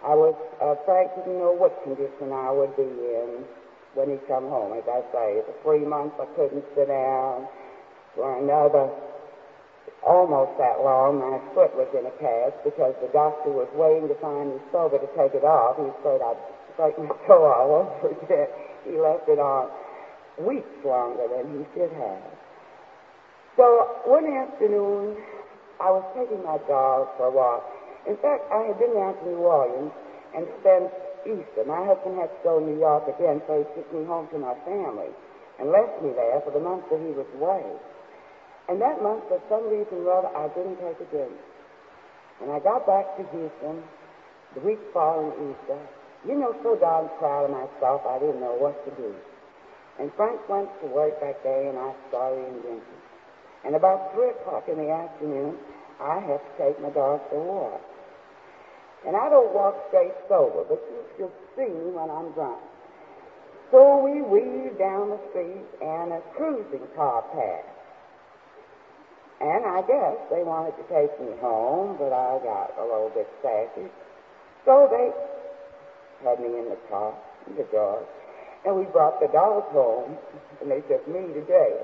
I 0.00 0.16
was 0.16 0.32
uh, 0.64 0.80
Frank 0.88 1.12
didn't 1.12 1.36
know 1.36 1.52
what 1.52 1.76
condition 1.84 2.32
I 2.32 2.48
would 2.48 2.72
be 2.72 2.88
in 2.88 3.44
when 3.92 4.08
he 4.08 4.16
come 4.24 4.48
home. 4.48 4.72
As 4.72 4.88
I 4.88 5.04
say, 5.12 5.44
for 5.44 5.52
three 5.60 5.84
months 5.84 6.16
I 6.16 6.24
couldn't 6.32 6.64
sit 6.72 6.88
down. 6.88 7.48
For 8.16 8.24
another 8.40 8.88
almost 10.00 10.56
that 10.56 10.80
long, 10.80 11.20
my 11.20 11.36
foot 11.52 11.76
was 11.76 11.88
in 11.92 12.08
a 12.08 12.14
cast 12.16 12.56
because 12.64 12.96
the 13.04 13.12
doctor 13.12 13.52
was 13.52 13.68
waiting 13.76 14.08
to 14.08 14.16
find 14.24 14.56
me 14.56 14.58
sober 14.72 14.96
to 14.96 15.10
take 15.12 15.36
it 15.36 15.44
off. 15.44 15.76
He 15.76 15.92
said 16.00 16.24
I'd 16.24 16.40
break 16.80 16.96
my 16.96 17.12
toe 17.28 17.44
all 17.44 17.68
over 17.84 18.08
again. 18.08 18.48
He 18.88 18.96
left 18.96 19.28
it 19.28 19.36
on 19.36 19.68
weeks 20.38 20.76
longer 20.84 21.24
than 21.32 21.48
he 21.52 21.62
should 21.72 21.92
have. 21.96 22.30
So 23.56 23.64
one 24.04 24.28
afternoon, 24.28 25.16
I 25.80 25.88
was 25.88 26.04
taking 26.12 26.44
my 26.44 26.60
dog 26.68 27.08
for 27.16 27.28
a 27.28 27.32
walk. 27.32 27.64
In 28.04 28.16
fact, 28.20 28.44
I 28.52 28.68
had 28.68 28.76
been 28.78 28.92
down 28.92 29.16
to 29.16 29.24
New 29.24 29.44
Orleans 29.44 29.92
and 30.36 30.44
spent 30.60 30.92
Easter. 31.24 31.64
My 31.64 31.82
husband 31.88 32.20
had 32.20 32.28
to 32.28 32.40
go 32.44 32.60
to 32.60 32.64
New 32.64 32.78
York 32.78 33.08
again, 33.08 33.40
so 33.48 33.60
he 33.60 33.66
took 33.74 33.88
me 33.96 34.04
home 34.04 34.28
to 34.30 34.38
my 34.38 34.54
family 34.68 35.08
and 35.58 35.72
left 35.72 36.04
me 36.04 36.12
there 36.12 36.40
for 36.44 36.52
the 36.52 36.60
month 36.60 36.84
that 36.92 37.00
he 37.00 37.16
was 37.16 37.26
away. 37.40 37.64
And 38.68 38.80
that 38.82 39.00
month, 39.00 39.24
for 39.28 39.40
some 39.48 39.64
reason 39.72 40.04
or 40.04 40.20
other, 40.20 40.32
I 40.36 40.52
didn't 40.52 40.76
take 40.76 41.00
a 41.00 41.08
drink. 41.08 41.32
And 42.42 42.52
I 42.52 42.60
got 42.60 42.84
back 42.84 43.16
to 43.16 43.22
Houston 43.32 43.80
the 44.54 44.60
week 44.60 44.80
following 44.92 45.32
Easter. 45.32 45.80
You 46.28 46.34
know, 46.36 46.52
so 46.62 46.76
darn 46.76 47.08
proud 47.18 47.48
of 47.48 47.52
myself, 47.56 48.02
I 48.04 48.18
didn't 48.18 48.40
know 48.40 48.56
what 48.58 48.76
to 48.84 48.90
do. 49.00 49.14
And 49.98 50.12
Frank 50.14 50.46
went 50.48 50.68
to 50.80 50.86
work 50.88 51.20
that 51.20 51.42
day, 51.42 51.68
and 51.68 51.78
I 51.78 51.92
started 52.08 52.44
in 52.48 52.60
drinking. 52.60 53.00
And 53.64 53.74
about 53.74 54.12
3 54.14 54.28
o'clock 54.30 54.68
in 54.68 54.76
the 54.76 54.90
afternoon, 54.90 55.56
I 56.00 56.20
had 56.20 56.38
to 56.38 56.52
take 56.58 56.80
my 56.80 56.90
dog 56.90 57.20
for 57.30 57.40
a 57.40 57.44
walk. 57.44 57.80
And 59.06 59.16
I 59.16 59.28
don't 59.28 59.54
walk 59.54 59.74
straight 59.88 60.12
sober, 60.28 60.64
but 60.68 60.82
you 60.90 61.00
should 61.16 61.32
see 61.56 61.72
me 61.72 61.90
when 61.96 62.10
I'm 62.10 62.32
drunk. 62.32 62.60
So 63.70 64.04
we 64.04 64.20
weaved 64.20 64.78
down 64.78 65.10
the 65.10 65.20
street, 65.30 65.64
and 65.80 66.12
a 66.12 66.20
cruising 66.36 66.86
car 66.94 67.22
passed. 67.32 67.72
And 69.40 69.64
I 69.64 69.82
guess 69.82 70.16
they 70.30 70.42
wanted 70.42 70.76
to 70.76 70.84
take 70.88 71.12
me 71.20 71.32
home, 71.40 71.96
but 71.98 72.12
I 72.12 72.38
got 72.44 72.72
a 72.78 72.84
little 72.84 73.10
bit 73.14 73.28
sassy. 73.42 73.88
So 74.64 74.88
they 74.90 75.12
had 76.26 76.40
me 76.40 76.58
in 76.58 76.68
the 76.68 76.78
car, 76.88 77.14
in 77.48 77.56
the 77.56 77.64
dog, 77.64 78.04
and 78.66 78.76
we 78.76 78.84
brought 78.90 79.20
the 79.20 79.30
dog 79.32 79.70
home, 79.70 80.18
and 80.60 80.70
they 80.70 80.82
took 80.90 81.06
me 81.06 81.22
to 81.32 81.40
jail. 81.46 81.78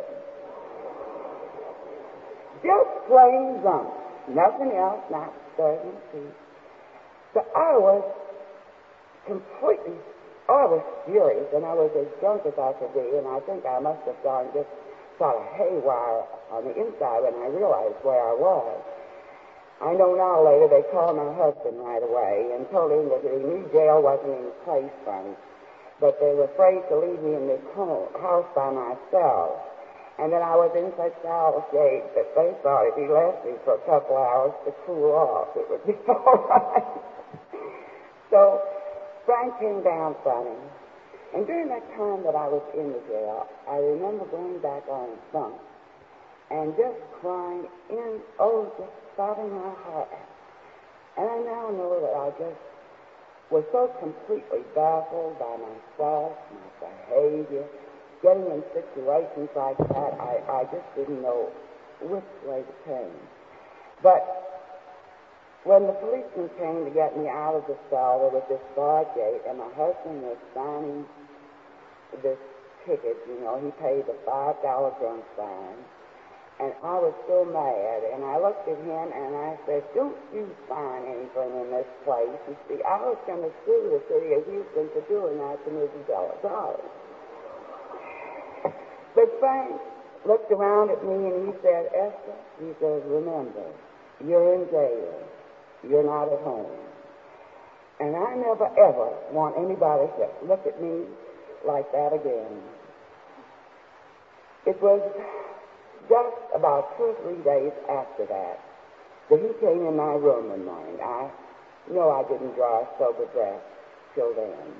Just 2.62 2.90
plain 3.06 3.62
drunk. 3.62 3.88
Nothing 4.28 4.74
else, 4.74 5.02
not 5.10 5.32
stirring 5.54 5.94
feet. 6.10 6.34
So 7.34 7.40
I 7.56 7.78
was 7.78 8.02
completely, 9.26 9.98
I 10.50 10.66
was 10.66 10.82
furious, 11.06 11.48
and 11.54 11.64
I 11.64 11.74
was 11.74 11.90
as 11.94 12.06
drunk 12.20 12.42
as 12.46 12.54
I 12.58 12.74
could 12.78 12.92
be, 12.94 13.06
and 13.18 13.26
I 13.26 13.40
think 13.46 13.64
I 13.66 13.78
must 13.78 14.02
have 14.06 14.18
gone 14.22 14.50
just 14.54 14.68
sort 15.18 15.38
of 15.38 15.44
haywire 15.54 16.22
on 16.50 16.66
the 16.66 16.74
inside 16.74 17.22
when 17.22 17.34
I 17.42 17.48
realized 17.50 17.98
where 18.02 18.20
I 18.20 18.34
was. 18.34 18.78
I 19.82 19.94
know 19.98 20.14
now 20.14 20.38
later 20.46 20.70
they 20.70 20.86
called 20.94 21.18
my 21.18 21.30
husband 21.34 21.82
right 21.82 22.02
away 22.02 22.54
and 22.54 22.62
told 22.70 22.94
him 22.94 23.10
that 23.10 23.26
he 23.26 23.42
knew 23.42 23.66
jail 23.74 23.98
wasn't 23.98 24.38
in 24.38 24.50
place 24.62 24.94
for 25.02 25.18
me, 25.26 25.34
but 26.02 26.18
they 26.18 26.34
were 26.34 26.50
afraid 26.50 26.82
to 26.90 26.98
leave 26.98 27.22
me 27.22 27.38
in 27.38 27.46
this 27.46 27.62
home, 27.78 28.10
house 28.18 28.50
by 28.58 28.74
myself. 28.74 29.54
And 30.18 30.34
then 30.34 30.42
I 30.42 30.58
was 30.58 30.74
in 30.74 30.90
such 30.98 31.14
foul 31.22 31.62
shape 31.70 32.10
that 32.18 32.26
they 32.34 32.50
thought 32.66 32.90
if 32.90 32.98
he 32.98 33.06
left 33.06 33.46
me 33.46 33.54
for 33.62 33.78
a 33.78 33.82
couple 33.86 34.18
hours 34.18 34.50
to 34.66 34.74
cool 34.82 35.14
off, 35.14 35.54
it 35.54 35.62
would 35.70 35.86
be 35.86 35.94
all 36.10 36.42
right. 36.50 36.90
so 38.34 38.60
Frank 39.24 39.54
came 39.62 39.80
down 39.86 40.18
him. 40.26 40.58
And 41.38 41.46
during 41.46 41.70
that 41.70 41.86
time 41.96 42.26
that 42.26 42.34
I 42.34 42.50
was 42.50 42.66
in 42.74 42.92
the 42.92 43.00
jail, 43.08 43.46
I 43.70 43.78
remember 43.78 44.26
going 44.26 44.58
back 44.58 44.82
on 44.90 45.16
bunk 45.32 45.54
and 46.50 46.74
just 46.76 46.98
crying 47.22 47.64
in, 47.88 48.20
oh, 48.42 48.68
just 48.76 48.92
sobbing 49.16 49.54
my 49.54 49.72
heart 49.86 50.10
out. 50.12 50.32
And 51.16 51.30
I 51.30 51.38
now 51.46 51.70
know 51.72 51.96
that 52.02 52.12
I 52.12 52.28
just 52.36 52.60
was 53.50 53.64
so 53.72 53.92
completely 54.00 54.64
baffled 54.74 55.38
by 55.38 55.56
myself, 55.56 56.32
my 56.52 56.88
behavior, 56.88 57.66
getting 58.22 58.46
in 58.46 58.62
situations 58.72 59.50
like 59.56 59.76
that, 59.78 60.12
I, 60.20 60.40
I 60.48 60.64
just 60.70 60.86
didn't 60.96 61.20
know 61.20 61.50
which 62.00 62.24
way 62.46 62.62
to 62.62 62.74
turn. 62.86 63.12
But 64.02 64.22
when 65.64 65.86
the 65.86 65.92
policeman 65.94 66.50
came 66.58 66.84
to 66.84 66.90
get 66.90 67.16
me 67.18 67.28
out 67.28 67.54
of 67.54 67.66
the 67.66 67.78
cell, 67.90 68.18
there 68.22 68.34
was 68.34 68.46
this 68.48 68.62
bar 68.74 69.04
gate, 69.14 69.42
and 69.46 69.58
my 69.58 69.70
husband 69.78 70.22
was 70.22 70.38
signing 70.54 71.06
this 72.22 72.38
ticket. 72.86 73.16
You 73.28 73.38
know, 73.42 73.62
he 73.62 73.70
paid 73.78 74.06
the 74.06 74.16
five 74.26 74.58
dollar 74.62 74.90
drunk 74.98 75.22
fine, 75.36 75.78
and 76.60 76.72
I 76.84 76.96
was 77.00 77.14
so 77.26 77.44
mad. 77.48 78.00
And 78.12 78.24
I 78.24 78.36
looked 78.36 78.68
at 78.68 78.76
him 78.76 79.08
and 79.12 79.32
I 79.36 79.56
said, 79.64 79.82
"Don't 79.94 80.16
you 80.32 80.48
find 80.68 81.06
anything 81.06 81.50
in 81.60 81.70
this 81.70 81.88
place?" 82.04 82.36
You 82.48 82.56
see, 82.68 82.78
I 82.84 83.00
was 83.02 83.18
going 83.26 83.42
to 83.42 83.52
sue 83.64 83.88
the 83.88 84.02
city 84.08 84.34
of 84.34 84.44
Houston 84.46 84.88
for 84.92 85.02
doing 85.08 85.38
that 85.38 85.58
to 85.64 85.70
Mrs. 85.70 86.04
Delatare. 86.06 86.82
But 89.14 89.28
Frank 89.40 89.80
looked 90.26 90.50
around 90.50 90.90
at 90.90 91.04
me 91.04 91.12
and 91.12 91.46
he 91.48 91.52
said, 91.62 91.86
Esther, 91.92 92.36
he 92.60 92.72
says, 92.80 93.02
remember, 93.06 93.64
you're 94.24 94.54
in 94.54 94.68
jail. 94.70 95.12
You're 95.88 96.04
not 96.04 96.32
at 96.32 96.40
home. 96.40 96.70
And 98.00 98.16
I 98.16 98.34
never 98.36 98.66
ever 98.66 99.10
want 99.32 99.58
anybody 99.58 100.06
to 100.18 100.46
look 100.46 100.66
at 100.66 100.80
me 100.80 101.06
like 101.66 101.90
that 101.92 102.12
again. 102.12 102.62
It 104.66 104.80
was 104.80 105.02
just 106.12 106.36
about 106.52 106.92
two 107.00 107.08
or 107.08 107.16
three 107.24 107.40
days 107.40 107.72
after 107.88 108.28
that 108.28 108.60
that 109.32 109.40
he 109.40 109.48
came 109.64 109.80
in 109.88 109.96
my 109.96 110.12
room 110.20 110.52
one 110.52 110.64
morning. 110.64 111.00
I 111.00 111.32
know 111.88 112.12
I 112.12 112.20
didn't 112.28 112.52
draw 112.52 112.84
a 112.84 112.88
sober 113.00 113.24
breath 113.32 113.64
till 114.14 114.34
then. 114.36 114.76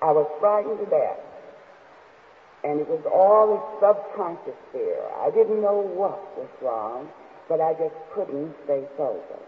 I 0.00 0.08
was 0.10 0.24
frightened 0.40 0.80
to 0.80 0.88
death 0.88 1.20
and 2.64 2.80
it 2.80 2.88
was 2.88 3.04
all 3.12 3.52
this 3.52 3.64
subconscious 3.76 4.56
fear. 4.72 4.96
I 5.20 5.28
didn't 5.30 5.60
know 5.60 5.84
what 5.84 6.16
was 6.40 6.48
wrong, 6.62 7.12
but 7.46 7.60
I 7.60 7.74
just 7.74 7.94
couldn't 8.14 8.56
stay 8.64 8.88
sober. 8.96 9.40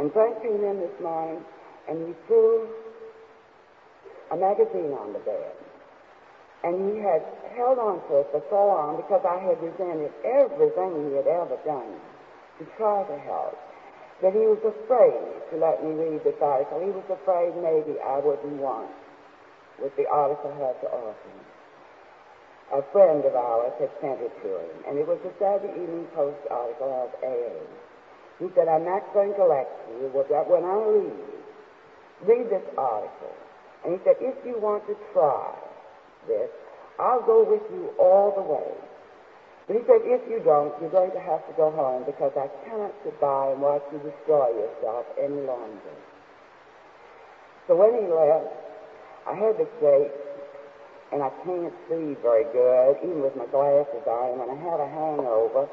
And 0.00 0.10
Frank 0.12 0.40
came 0.40 0.64
in 0.64 0.80
this 0.80 0.96
morning 1.02 1.44
and 1.90 2.08
he 2.08 2.14
threw 2.26 2.68
a 4.32 4.36
magazine 4.36 4.96
on 4.96 5.12
the 5.12 5.20
bed. 5.20 5.52
And 6.64 6.74
he 6.90 6.98
had 6.98 7.22
held 7.54 7.78
on 7.78 8.02
to 8.10 8.22
it 8.22 8.28
for 8.34 8.42
so 8.50 8.60
long 8.66 8.98
because 8.98 9.22
I 9.22 9.38
had 9.38 9.62
resented 9.62 10.10
everything 10.26 11.10
he 11.10 11.14
had 11.14 11.26
ever 11.30 11.58
done 11.62 11.94
to 12.58 12.64
try 12.76 13.06
to 13.06 13.16
help 13.22 13.54
that 14.22 14.34
he 14.34 14.42
was 14.42 14.58
afraid 14.66 15.22
to 15.50 15.54
let 15.62 15.78
me 15.82 15.94
read 15.94 16.24
this 16.26 16.38
article. 16.42 16.82
He 16.82 16.90
was 16.90 17.06
afraid 17.06 17.54
maybe 17.62 17.94
I 18.02 18.18
wouldn't 18.18 18.58
want 18.58 18.90
what 19.78 19.94
the 19.94 20.10
article 20.10 20.50
had 20.58 20.74
to 20.82 20.88
offer. 20.90 21.34
A 22.74 22.82
friend 22.92 23.24
of 23.24 23.34
ours 23.34 23.72
had 23.78 23.90
sent 24.02 24.20
it 24.20 24.34
to 24.42 24.48
him, 24.58 24.74
and 24.90 24.98
it 24.98 25.06
was 25.06 25.18
a 25.24 25.32
Saturday 25.38 25.72
Evening 25.72 26.06
Post 26.14 26.42
article 26.50 26.90
of 26.90 27.10
AA. 27.22 27.62
He 28.42 28.50
said, 28.54 28.68
I'm 28.68 28.84
not 28.84 29.06
going 29.14 29.32
to 29.34 29.46
lecture 29.46 29.94
you, 30.02 30.10
but 30.12 30.28
when 30.50 30.64
I 30.66 30.76
leave, 30.76 31.32
read 32.26 32.50
this 32.50 32.66
article. 32.76 33.34
And 33.84 33.94
he 33.94 33.98
said, 34.04 34.16
if 34.20 34.34
you 34.44 34.58
want 34.60 34.86
to 34.86 34.96
try 35.14 35.54
this, 36.28 36.50
I'll 37.00 37.24
go 37.24 37.42
with 37.42 37.62
you 37.72 37.90
all 37.98 38.36
the 38.36 38.44
way. 38.44 38.70
But 39.66 39.76
he 39.76 39.82
said, 39.84 40.00
if 40.04 40.22
you 40.30 40.40
don't, 40.40 40.72
you're 40.80 40.92
going 40.92 41.12
to 41.12 41.20
have 41.20 41.44
to 41.48 41.54
go 41.56 41.70
home 41.70 42.04
because 42.04 42.32
I 42.36 42.48
cannot 42.64 42.92
sit 43.04 43.20
by 43.20 43.52
and 43.52 43.60
watch 43.60 43.82
you 43.92 44.00
destroy 44.00 44.48
yourself 44.56 45.04
any 45.20 45.44
longer. 45.44 45.96
So 47.68 47.76
when 47.76 47.92
he 48.00 48.08
left, 48.08 48.48
I 49.28 49.36
had 49.36 49.60
this 49.60 49.68
gate, 49.80 50.16
and 51.12 51.20
I 51.22 51.28
can't 51.44 51.72
see 51.88 52.16
very 52.24 52.48
good, 52.48 52.96
even 53.04 53.20
with 53.20 53.36
my 53.36 53.44
glasses 53.52 54.04
on. 54.08 54.32
And 54.32 54.40
when 54.40 54.50
I 54.52 54.58
have 54.72 54.80
a 54.80 54.88
hangover, 54.88 55.68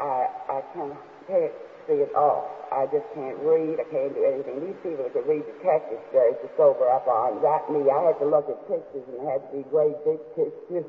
I, 0.00 0.28
I 0.48 0.60
can't, 0.72 0.96
can't 1.28 1.52
see 1.86 2.02
it 2.02 2.12
off. 2.14 2.46
I 2.70 2.86
just 2.90 3.06
can't 3.14 3.38
read. 3.46 3.78
I 3.78 3.86
can't 3.88 4.12
do 4.14 4.22
anything. 4.26 4.60
These 4.66 4.80
people 4.82 5.06
that 5.06 5.14
could 5.14 5.26
read 5.26 5.46
detective 5.46 6.02
stories 6.10 6.36
to 6.42 6.48
sober 6.58 6.90
up 6.90 7.06
on 7.06 7.40
got 7.40 7.70
me. 7.70 7.86
I 7.86 8.10
had 8.10 8.18
to 8.18 8.26
look 8.26 8.50
at 8.50 8.58
pictures, 8.66 9.06
and 9.06 9.22
had 9.26 9.42
to 9.46 9.50
be 9.54 9.62
great 9.70 9.94
big 10.02 10.18
pictures. 10.34 10.86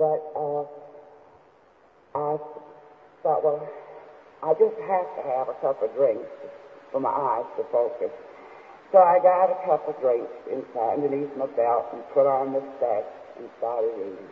But, 0.00 0.20
uh, 0.32 0.64
I 2.16 2.36
thought, 3.22 3.44
well, 3.44 3.60
I 4.42 4.52
just 4.54 4.76
have 4.88 5.08
to 5.16 5.22
have 5.36 5.48
a 5.48 5.56
cup 5.60 5.80
of 5.84 5.92
drinks 5.94 6.28
for 6.90 7.00
my 7.00 7.12
eyes 7.12 7.48
to 7.56 7.64
focus. 7.72 8.10
So 8.92 8.98
I 8.98 9.16
got 9.24 9.48
a 9.48 9.56
cup 9.64 9.88
of 9.88 9.96
drinks 10.00 10.32
inside 10.52 11.00
underneath 11.00 11.32
my 11.36 11.48
belt 11.56 11.88
and 11.92 12.04
put 12.12 12.28
on 12.28 12.52
the 12.52 12.60
specs 12.76 13.16
and 13.40 13.48
started 13.56 13.92
reading. 13.96 14.28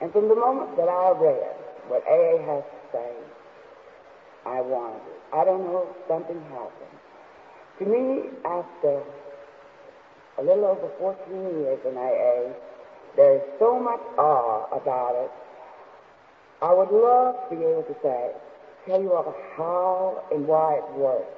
And 0.00 0.12
from 0.12 0.28
the 0.28 0.34
moment 0.34 0.76
that 0.80 0.88
I 0.88 1.12
read 1.12 1.56
what 1.92 2.00
AA 2.08 2.40
has 2.40 2.64
to 2.64 2.80
say, 2.96 3.12
I 4.50 4.60
wanted 4.60 5.06
it. 5.06 5.20
I 5.32 5.44
don't 5.44 5.62
know, 5.62 5.86
something 6.10 6.42
happened. 6.50 6.98
To 7.78 7.84
me, 7.86 8.34
after 8.44 8.98
a 10.38 10.42
little 10.42 10.66
over 10.66 10.90
14 10.98 11.62
years 11.62 11.78
in 11.86 11.94
AA, 11.94 12.50
there's 13.16 13.42
so 13.58 13.78
much 13.78 14.00
awe 14.18 14.66
about 14.74 15.14
it 15.14 15.30
I 16.62 16.74
would 16.74 16.92
love 16.92 17.48
to 17.48 17.56
be 17.56 17.62
able 17.62 17.84
to 17.88 17.96
say, 18.02 18.32
tell 18.86 19.00
you 19.00 19.14
all 19.14 19.34
how 19.56 20.24
and 20.30 20.46
why 20.46 20.76
it 20.76 20.98
works. 20.98 21.32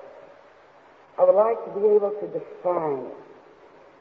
I 1.16 1.25
would 1.25 1.37
like 1.37 1.62
to 1.64 1.71
be 1.78 1.87
able 1.95 2.11
to 2.11 2.26
define 2.26 3.07
it. 3.07 3.19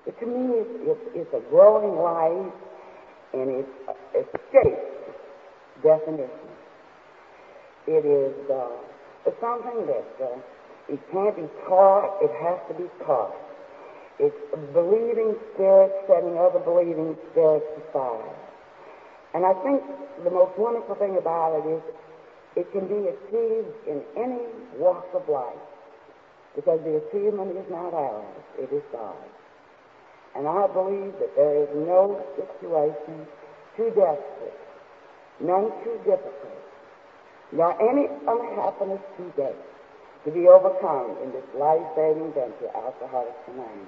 But 0.05 0.19
to 0.19 0.25
me, 0.25 0.65
it's, 0.65 0.69
it's, 0.81 1.05
it's 1.13 1.33
a 1.37 1.49
growing 1.51 1.93
life 2.01 2.53
and 3.33 3.51
it's 3.61 3.69
a 3.85 3.93
escaped 4.17 5.13
definition. 5.83 6.49
It 7.85 8.01
is 8.01 8.33
uh, 8.49 8.69
it's 9.25 9.39
something 9.39 9.85
that 9.85 10.09
uh, 10.21 10.37
it 10.89 10.99
can't 11.11 11.35
be 11.35 11.47
taught, 11.67 12.21
it 12.21 12.31
has 12.41 12.59
to 12.69 12.73
be 12.73 12.89
taught. 13.05 13.35
It's 14.19 14.37
believing 14.73 15.35
spirit 15.53 15.91
setting 16.07 16.37
other 16.37 16.59
believing 16.59 17.17
spirits 17.31 17.65
aside. 17.81 18.35
And 19.33 19.45
I 19.45 19.53
think 19.63 19.81
the 20.23 20.29
most 20.29 20.57
wonderful 20.57 20.95
thing 20.95 21.17
about 21.17 21.57
it 21.57 21.65
is 21.69 21.81
it 22.55 22.71
can 22.71 22.87
be 22.87 23.07
achieved 23.07 23.73
in 23.87 24.03
any 24.17 24.43
walk 24.77 25.07
of 25.13 25.27
life 25.29 25.63
because 26.55 26.79
the 26.83 26.99
achievement 27.07 27.55
is 27.55 27.65
not 27.71 27.93
ours, 27.93 28.43
it 28.59 28.69
is 28.73 28.83
God's. 28.91 29.17
And 30.35 30.47
I 30.47 30.67
believe 30.67 31.13
that 31.19 31.35
there 31.35 31.63
is 31.63 31.69
no 31.75 32.19
situation 32.35 33.27
too 33.75 33.89
desperate, 33.95 34.59
none 35.39 35.71
too 35.83 35.97
difficult, 36.03 36.59
nor 37.53 37.75
any 37.81 38.07
unhappiness 38.27 39.01
today 39.17 39.53
to 40.23 40.31
be 40.31 40.47
overcome 40.47 41.17
in 41.23 41.31
this 41.31 41.43
life-saving 41.55 42.31
venture, 42.33 42.69
Alcoholics 42.75 43.35
Anonymous. 43.47 43.87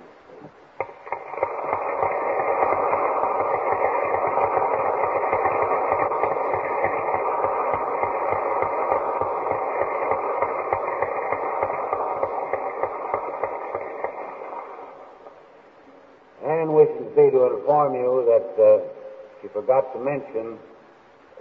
Ann 16.46 16.74
wishes 16.74 17.16
me 17.16 17.32
to 17.32 17.56
inform 17.56 17.94
you 17.96 18.26
that 18.28 18.62
uh, 18.62 18.80
she 19.42 19.48
forgot 19.50 19.94
to 19.94 20.00
mention 20.00 20.58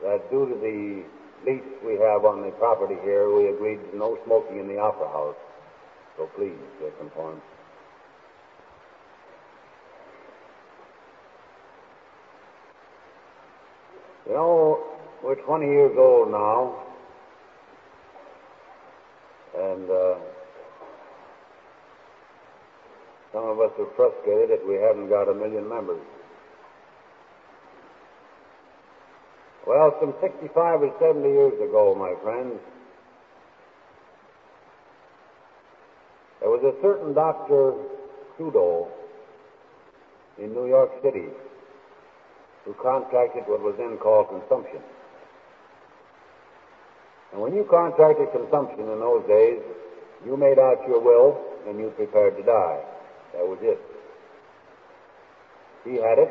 that 0.02 0.30
due 0.30 0.46
to 0.46 0.54
the 0.54 1.02
lease 1.44 1.62
we 1.84 1.94
have 1.94 2.24
on 2.24 2.42
the 2.42 2.50
property 2.58 2.96
here, 3.02 3.34
we 3.34 3.48
agreed 3.48 3.78
to 3.90 3.96
no 3.96 4.18
smoking 4.24 4.58
in 4.58 4.68
the 4.68 4.78
opera 4.78 5.08
house. 5.08 5.36
So 6.16 6.28
please, 6.36 6.52
uh, 6.84 6.90
conform. 6.98 7.40
You 14.26 14.34
know, 14.34 14.84
we're 15.22 15.34
20 15.34 15.66
years 15.66 15.96
old 15.98 16.30
now, 16.30 16.82
and 19.58 19.90
uh, 19.90 20.14
some 23.32 23.44
of 23.44 23.58
us 23.60 23.72
are 23.78 23.88
frustrated 23.96 24.50
that 24.50 24.66
we 24.66 24.76
haven't 24.76 25.08
got 25.08 25.28
a 25.28 25.34
million 25.34 25.68
members. 25.68 26.00
Well, 29.72 29.96
some 30.00 30.12
65 30.20 30.82
or 30.82 30.92
70 31.00 31.26
years 31.30 31.54
ago, 31.54 31.96
my 31.96 32.12
friends, 32.22 32.60
there 36.40 36.50
was 36.50 36.60
a 36.60 36.76
certain 36.82 37.14
Dr. 37.14 37.72
Trudeau 38.36 38.86
in 40.36 40.52
New 40.52 40.68
York 40.68 40.90
City 41.02 41.24
who 42.66 42.74
contracted 42.82 43.44
what 43.46 43.62
was 43.62 43.74
then 43.78 43.96
called 43.96 44.28
consumption. 44.28 44.82
And 47.32 47.40
when 47.40 47.54
you 47.54 47.64
contracted 47.64 48.28
consumption 48.30 48.80
in 48.80 49.00
those 49.00 49.26
days, 49.26 49.62
you 50.22 50.36
made 50.36 50.58
out 50.58 50.86
your 50.86 51.00
will 51.00 51.40
and 51.66 51.80
you 51.80 51.88
prepared 51.96 52.36
to 52.36 52.42
die. 52.42 52.84
That 53.32 53.48
was 53.48 53.58
it. 53.62 53.80
He 55.88 55.96
had 55.96 56.18
it. 56.18 56.28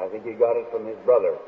I 0.00 0.08
think 0.08 0.26
he 0.26 0.32
got 0.32 0.56
it 0.56 0.66
from 0.72 0.84
his 0.84 0.98
brother. 1.04 1.38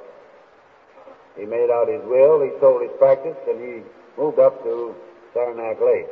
He 1.37 1.44
made 1.44 1.70
out 1.70 1.88
his 1.88 2.03
will, 2.05 2.42
he 2.42 2.51
sold 2.61 2.83
his 2.83 2.92
practice, 2.99 3.37
and 3.49 3.61
he 3.61 3.83
moved 4.20 4.38
up 4.38 4.62
to 4.62 4.94
Saranac 5.33 5.81
Lake 5.81 6.11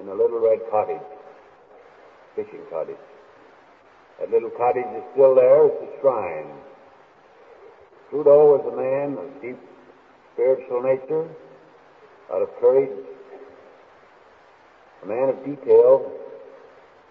in 0.00 0.08
a 0.08 0.14
little 0.14 0.38
red 0.38 0.60
cottage, 0.70 1.02
fishing 2.36 2.62
cottage. 2.70 2.96
That 4.20 4.30
little 4.30 4.50
cottage 4.50 4.86
is 4.96 5.02
still 5.12 5.34
there. 5.34 5.66
It's 5.66 5.82
a 5.82 6.00
shrine. 6.00 6.46
Trudeau 8.10 8.56
was 8.56 8.72
a 8.72 8.76
man 8.76 9.18
of 9.18 9.42
deep 9.42 9.58
spiritual 10.34 10.82
nature, 10.82 11.28
out 12.32 12.42
of 12.42 12.48
courage, 12.60 12.90
a 15.02 15.06
man 15.06 15.28
of 15.28 15.44
detail, 15.44 16.12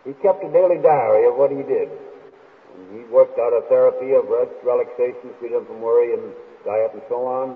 he 0.06 0.14
kept 0.14 0.44
a 0.44 0.52
daily 0.52 0.78
diary 0.78 1.28
of 1.28 1.36
what 1.36 1.52
he 1.52 1.64
did. 1.64 1.90
And 1.90 2.96
he 2.96 3.04
worked 3.12 3.38
out 3.40 3.52
a 3.52 3.62
therapy 3.68 4.14
of 4.14 4.28
rest, 4.28 4.52
relaxation, 4.64 5.34
freedom 5.40 5.66
from 5.66 5.82
worry, 5.82 6.14
and 6.14 6.34
diet, 6.68 6.92
and 6.92 7.02
so 7.08 7.24
on. 7.24 7.56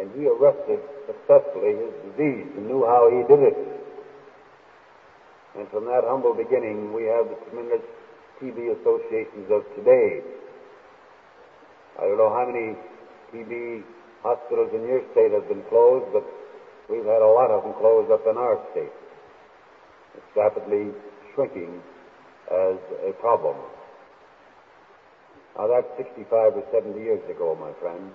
And 0.00 0.08
he 0.16 0.24
arrested 0.24 0.80
successfully 1.04 1.76
his 1.76 1.92
disease 2.08 2.48
and 2.56 2.64
knew 2.64 2.88
how 2.88 3.12
he 3.12 3.20
did 3.28 3.44
it. 3.52 3.58
And 5.60 5.68
from 5.68 5.84
that 5.86 6.08
humble 6.08 6.32
beginning, 6.32 6.96
we 6.96 7.04
have 7.04 7.28
the 7.28 7.36
tremendous 7.48 7.84
TB 8.40 8.80
associations 8.80 9.52
of 9.52 9.66
today. 9.76 10.24
I 11.98 12.06
don't 12.06 12.16
know 12.16 12.30
how 12.30 12.46
many 12.46 12.78
TB 13.34 13.82
hospitals 14.22 14.70
in 14.72 14.86
your 14.86 15.02
state 15.12 15.32
have 15.32 15.48
been 15.48 15.62
closed, 15.68 16.06
but 16.12 16.24
we've 16.88 17.04
had 17.04 17.22
a 17.22 17.26
lot 17.26 17.50
of 17.50 17.64
them 17.64 17.74
closed 17.80 18.10
up 18.10 18.22
in 18.30 18.36
our 18.36 18.56
state. 18.70 18.94
It's 20.14 20.32
rapidly 20.36 20.94
shrinking 21.34 21.82
as 22.50 22.78
a 23.02 23.12
problem. 23.20 23.56
Now 25.58 25.66
that's 25.66 25.90
65 25.98 26.54
or 26.54 26.64
70 26.70 27.00
years 27.00 27.22
ago, 27.28 27.58
my 27.58 27.72
friend. 27.80 28.12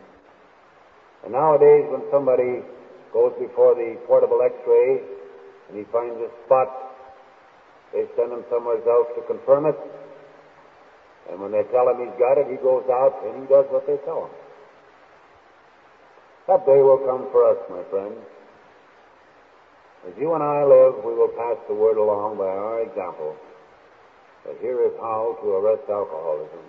And 1.24 1.32
nowadays, 1.32 1.88
when 1.90 2.04
somebody 2.12 2.64
goes 3.12 3.34
before 3.40 3.76
the 3.76 3.98
portable 4.08 4.42
X-ray 4.44 5.02
and 5.70 5.78
he 5.78 5.86
finds 5.92 6.20
a 6.20 6.30
spot, 6.46 6.68
they 7.94 8.06
send 8.18 8.34
him 8.34 8.44
somewhere 8.50 8.82
else 8.84 9.08
to 9.16 9.22
confirm 9.28 9.66
it. 9.68 9.80
And 11.32 11.40
when 11.40 11.52
they 11.52 11.64
tell 11.72 11.88
him 11.88 12.04
he's 12.04 12.20
got 12.20 12.38
it, 12.38 12.52
he 12.52 12.58
goes 12.58 12.84
out 12.92 13.24
and 13.24 13.44
he 13.44 13.48
does 13.48 13.66
what 13.72 13.88
they 13.88 13.96
tell 14.04 14.28
him. 14.28 14.34
That 16.48 16.66
day 16.66 16.84
will 16.84 17.00
come 17.08 17.32
for 17.32 17.48
us, 17.48 17.60
my 17.72 17.84
friends. 17.88 18.20
As 20.04 20.12
you 20.20 20.34
and 20.34 20.44
I 20.44 20.68
live, 20.68 21.00
we 21.06 21.16
will 21.16 21.32
pass 21.32 21.56
the 21.70 21.74
word 21.74 21.96
along 21.96 22.36
by 22.36 22.52
our 22.52 22.84
example 22.84 23.38
that 24.44 24.60
here 24.60 24.84
is 24.84 24.92
how 25.00 25.40
to 25.40 25.48
arrest 25.56 25.88
alcoholism 25.88 26.60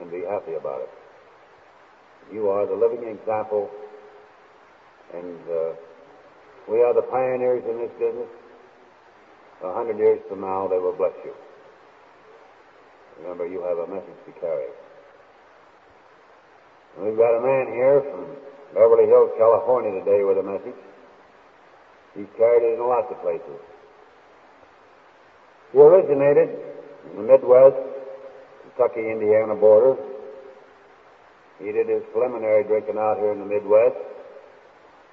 and 0.00 0.10
be 0.10 0.26
happy 0.26 0.54
about 0.58 0.82
it. 0.82 0.90
You 2.34 2.48
are 2.48 2.66
the 2.66 2.74
living 2.74 3.06
example, 3.06 3.70
and 5.14 5.38
uh, 5.50 5.72
we 6.70 6.82
are 6.82 6.94
the 6.94 7.02
pioneers 7.02 7.64
in 7.68 7.78
this 7.78 7.90
business. 7.98 8.28
A 9.64 9.72
hundred 9.74 9.98
years 9.98 10.20
from 10.28 10.40
now, 10.40 10.68
they 10.68 10.78
will 10.78 10.96
bless 10.96 11.12
you. 11.24 11.34
Remember, 13.22 13.46
you 13.46 13.60
have 13.62 13.78
a 13.78 13.86
message 13.86 14.16
to 14.24 14.32
carry. 14.40 14.68
And 16.96 17.06
we've 17.06 17.16
got 17.16 17.36
a 17.36 17.42
man 17.42 17.74
here 17.74 18.02
from 18.10 18.24
Beverly 18.72 19.06
Hills, 19.06 19.30
California 19.36 19.92
today 20.00 20.24
with 20.24 20.38
a 20.38 20.42
message. 20.42 20.78
He's 22.16 22.30
carried 22.36 22.64
it 22.64 22.78
in 22.78 22.86
lots 22.86 23.06
of 23.10 23.20
places. 23.20 23.60
He 25.72 25.78
originated 25.78 26.48
in 27.10 27.16
the 27.16 27.22
Midwest, 27.22 27.76
Kentucky, 28.62 29.10
Indiana 29.10 29.54
border. 29.54 30.00
He 31.60 31.70
did 31.72 31.88
his 31.88 32.02
preliminary 32.12 32.64
drinking 32.64 32.96
out 32.96 33.18
here 33.18 33.32
in 33.32 33.38
the 33.38 33.46
Midwest. 33.46 34.09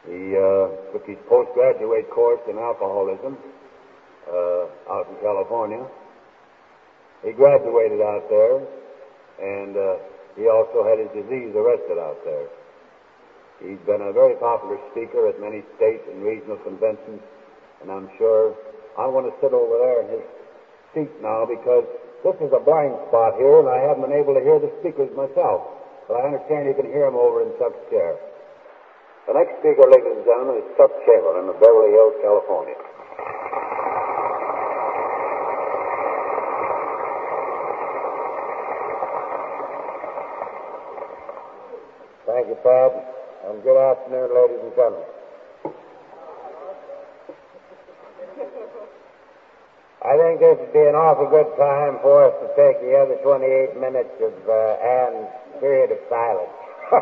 He 0.07 0.31
uh, 0.39 0.95
took 0.95 1.03
his 1.03 1.19
postgraduate 1.27 2.09
course 2.09 2.39
in 2.47 2.57
alcoholism 2.57 3.37
uh, 4.31 4.65
out 4.87 5.07
in 5.11 5.19
California. 5.19 5.83
He 7.23 7.31
graduated 7.35 7.99
out 7.99 8.23
there, 8.29 8.63
and 9.43 9.75
uh, 9.75 9.99
he 10.39 10.47
also 10.47 10.87
had 10.87 10.99
his 10.99 11.11
disease 11.11 11.51
arrested 11.55 11.99
out 11.99 12.23
there. 12.23 12.47
He's 13.59 13.81
been 13.83 13.99
a 13.99 14.13
very 14.13 14.35
popular 14.39 14.77
speaker 14.91 15.27
at 15.27 15.41
many 15.41 15.65
state 15.75 16.05
and 16.07 16.23
regional 16.23 16.57
conventions, 16.63 17.19
and 17.81 17.91
I'm 17.91 18.07
sure 18.17 18.55
I 18.95 19.07
want 19.07 19.27
to 19.27 19.33
sit 19.41 19.51
over 19.51 19.75
there 19.75 20.05
in 20.05 20.07
his 20.21 20.25
seat 20.93 21.11
now 21.19 21.43
because 21.43 21.83
this 22.23 22.37
is 22.39 22.53
a 22.53 22.61
blind 22.63 22.95
spot 23.09 23.35
here, 23.35 23.59
and 23.59 23.67
I 23.67 23.81
haven't 23.81 24.07
been 24.07 24.15
able 24.15 24.37
to 24.37 24.43
hear 24.45 24.61
the 24.61 24.71
speakers 24.79 25.09
myself. 25.17 25.67
But 26.07 26.21
I 26.21 26.31
understand 26.31 26.69
you 26.69 26.77
can 26.77 26.87
hear 26.87 27.09
them 27.09 27.19
over 27.19 27.43
in 27.43 27.51
Chuck's 27.59 27.81
chair. 27.89 28.15
The 29.27 29.33
next 29.33 29.59
speaker, 29.59 29.83
ladies 29.91 30.15
and 30.15 30.23
gentlemen, 30.23 30.63
is 30.63 30.67
Chuck 30.77 30.91
Chamberlain 31.05 31.51
of 31.51 31.59
Beverly 31.59 31.91
Hills, 31.91 32.15
California. 32.23 32.79
Thank 42.25 42.47
you, 42.47 42.57
Pat 42.63 43.17
and 43.47 43.63
good 43.63 43.79
afternoon, 43.79 44.27
ladies 44.35 44.59
and 44.63 44.75
gentlemen. 44.75 45.07
I 50.03 50.17
think 50.17 50.39
this 50.39 50.57
would 50.59 50.73
be 50.73 50.83
an 50.83 50.95
awful 50.95 51.27
good 51.27 51.47
time 51.55 51.99
for 52.01 52.27
us 52.27 52.35
to 52.43 52.47
take 52.59 52.79
the 52.83 52.95
other 52.95 53.15
28 53.23 53.79
minutes 53.79 54.15
of 54.19 54.33
uh, 54.47 54.79
Anne's 54.83 55.31
period 55.59 55.91
of 55.91 55.99
silence. 56.09 56.66
In 56.87 56.93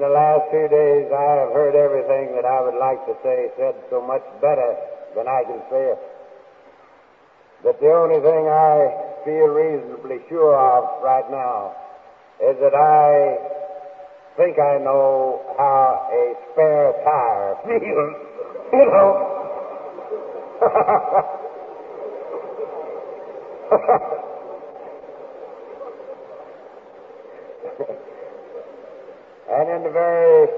the 0.00 0.08
last 0.08 0.48
few 0.50 0.66
days, 0.68 1.12
I 1.12 1.44
have 1.44 1.52
heard 1.52 1.76
everything 1.76 2.34
that 2.36 2.46
I 2.46 2.62
would 2.62 2.78
like 2.80 3.04
to 3.04 3.14
say 3.22 3.50
said 3.58 3.74
so 3.90 4.00
much 4.00 4.24
better 4.40 4.76
than 5.14 5.28
I 5.28 5.44
can 5.44 5.60
say 5.68 5.92
it. 5.92 5.98
But 7.62 7.78
the 7.80 7.92
only 7.92 8.20
thing 8.20 8.48
I 8.48 8.96
feel 9.26 9.48
reasonably 9.52 10.20
sure 10.30 10.56
of 10.56 11.02
right 11.04 11.30
now 11.30 11.76
is 12.40 12.56
that 12.60 12.74
I 12.74 13.36
think 14.36 14.58
I 14.58 14.78
know 14.78 15.40
how 15.56 16.08
a 16.12 16.34
spare 16.52 16.92
tire 17.04 17.25
feels. 17.66 18.16
You 18.72 18.86
know. 18.90 19.32
And 29.48 29.70
in 29.70 29.82
the 29.84 29.90
very 29.90 30.48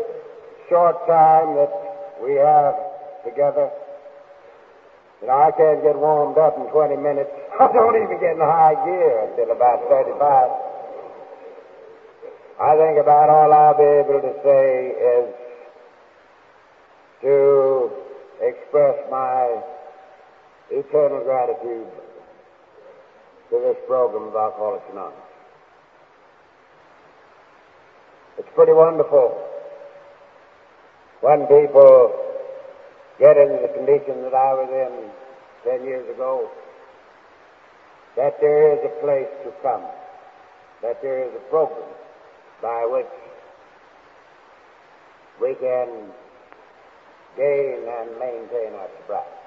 short 0.69 0.97
time 1.07 1.55
that 1.55 1.71
we 2.21 2.35
have 2.35 2.75
together, 3.23 3.71
you 5.21 5.29
know, 5.29 5.39
I 5.39 5.51
can't 5.53 5.83
get 5.83 5.95
warmed 5.95 6.39
up 6.39 6.57
in 6.57 6.67
20 6.67 6.97
minutes. 6.97 7.31
I 7.61 7.71
don't 7.71 7.95
even 7.95 8.19
get 8.19 8.35
in 8.35 8.41
high 8.41 8.75
gear 8.85 9.29
until 9.29 9.55
about 9.55 9.87
35. 9.89 10.19
I 12.59 12.75
think 12.75 12.99
about 12.99 13.31
all 13.31 13.53
I'll 13.53 13.79
be 13.79 13.85
able 13.85 14.19
to 14.19 14.35
say 14.43 14.91
is 14.99 15.31
to 17.23 17.91
express 18.41 18.97
my 19.11 19.63
eternal 20.71 21.25
gratitude 21.25 21.87
to 23.51 23.59
this 23.59 23.77
program 23.87 24.29
of 24.29 24.37
Alcoholics 24.37 24.85
Anonymous. 24.93 25.19
It's 28.39 28.49
pretty 28.55 28.73
wonderful 28.73 29.45
when 31.21 31.47
people 31.47 32.15
get 33.19 33.37
into 33.37 33.59
the 33.67 33.73
condition 33.75 34.23
that 34.23 34.35
I 34.35 34.55
was 34.55 34.71
in 34.71 35.11
ten 35.69 35.85
years 35.85 36.09
ago, 36.15 36.49
that 38.17 38.41
there 38.41 38.75
is 38.75 38.81
a 38.85 39.01
place 39.03 39.29
to 39.45 39.51
come, 39.63 39.83
that 40.83 41.03
there 41.03 41.25
is 41.25 41.33
a 41.35 41.51
program 41.51 41.89
by 42.63 42.87
which 42.87 43.07
we 45.41 45.55
can 45.55 45.89
gain 47.39 47.87
and 47.87 48.11
maintain 48.19 48.75
our 48.75 48.91
sobriety. 48.99 49.39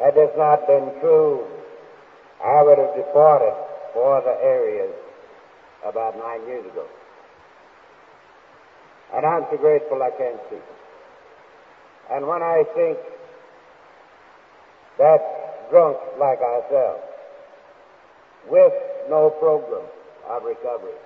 Had 0.00 0.14
this 0.14 0.32
not 0.36 0.66
been 0.66 0.90
true, 1.00 1.44
I 2.42 2.62
would 2.62 2.78
have 2.78 2.96
departed 2.96 3.54
for 3.92 4.20
the 4.24 4.36
areas 4.42 4.94
about 5.84 6.16
nine 6.16 6.46
years 6.48 6.64
ago. 6.66 6.86
And 9.14 9.24
I'm 9.24 9.44
so 9.50 9.56
grateful 9.56 10.02
I 10.02 10.10
can't 10.10 10.40
see. 10.50 10.64
And 12.10 12.26
when 12.26 12.42
I 12.42 12.64
think 12.74 12.98
that 14.98 15.70
drunks 15.70 16.00
like 16.18 16.40
ourselves, 16.40 17.02
with 18.48 18.72
no 19.10 19.30
program 19.30 19.84
of 20.28 20.42
recovery, 20.44 20.96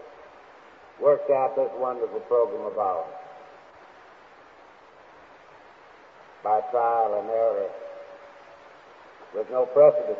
worked 1.00 1.30
out 1.30 1.56
this 1.56 1.70
wonderful 1.78 2.20
program 2.20 2.66
of 2.66 2.78
ours 2.78 3.19
by 6.42 6.60
trial 6.70 7.20
and 7.20 7.28
error 7.28 7.70
with 9.34 9.46
no 9.50 9.66
precedent 9.66 10.18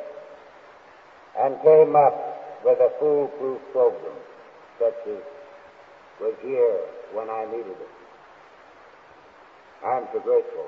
and 1.39 1.57
came 1.63 1.97
up 1.97 2.61
with 2.65 2.79
a 2.79 2.91
foolproof 2.99 3.61
program 3.73 4.17
such 4.79 4.97
as 5.09 5.23
was 6.21 6.35
here 6.43 6.81
when 7.15 7.31
I 7.31 7.45
needed 7.47 7.73
it. 7.73 7.89
I'm 9.85 10.05
so 10.13 10.21
grateful 10.21 10.67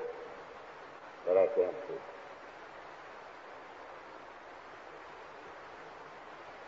that 1.27 1.37
I 1.37 1.45
can't 1.55 1.75
see. 1.87 2.01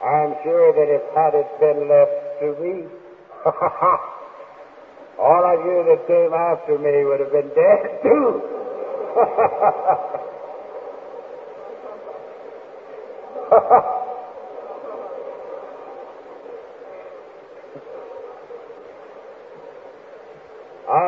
I'm 0.05 0.35
sure 0.43 0.73
that 0.73 0.89
if 0.93 1.01
had 1.15 1.33
it 1.33 1.49
been 1.59 1.89
left 1.89 2.39
to 2.41 2.53
me, 2.61 2.85
all 5.19 5.43
of 5.45 5.65
you 5.65 5.83
that 5.89 6.05
came 6.05 6.33
after 6.33 6.77
me 6.77 7.05
would 7.05 7.19
have 7.21 7.31
been 7.31 7.49
dead 7.55 8.01
too. 8.03 8.64
I 9.15 9.21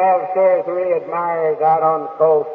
have 0.08 0.32
two 0.34 0.40
or 0.40 0.64
three 0.64 0.94
admirers 0.96 1.60
out 1.62 1.84
on 1.84 2.02
the 2.08 2.08
coast. 2.16 2.48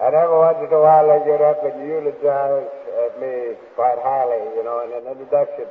And 0.00 0.14
every 0.14 0.38
once 0.38 0.56
in 0.64 0.72
a 0.72 0.80
while 0.80 1.04
they 1.04 1.20
get 1.28 1.42
up 1.44 1.60
and 1.60 1.86
eulogize 1.86 2.72
at 3.04 3.20
me 3.20 3.60
quite 3.76 4.00
highly, 4.00 4.56
you 4.56 4.64
know, 4.64 4.80
in 4.88 4.92
an 4.96 5.12
introduction. 5.12 5.68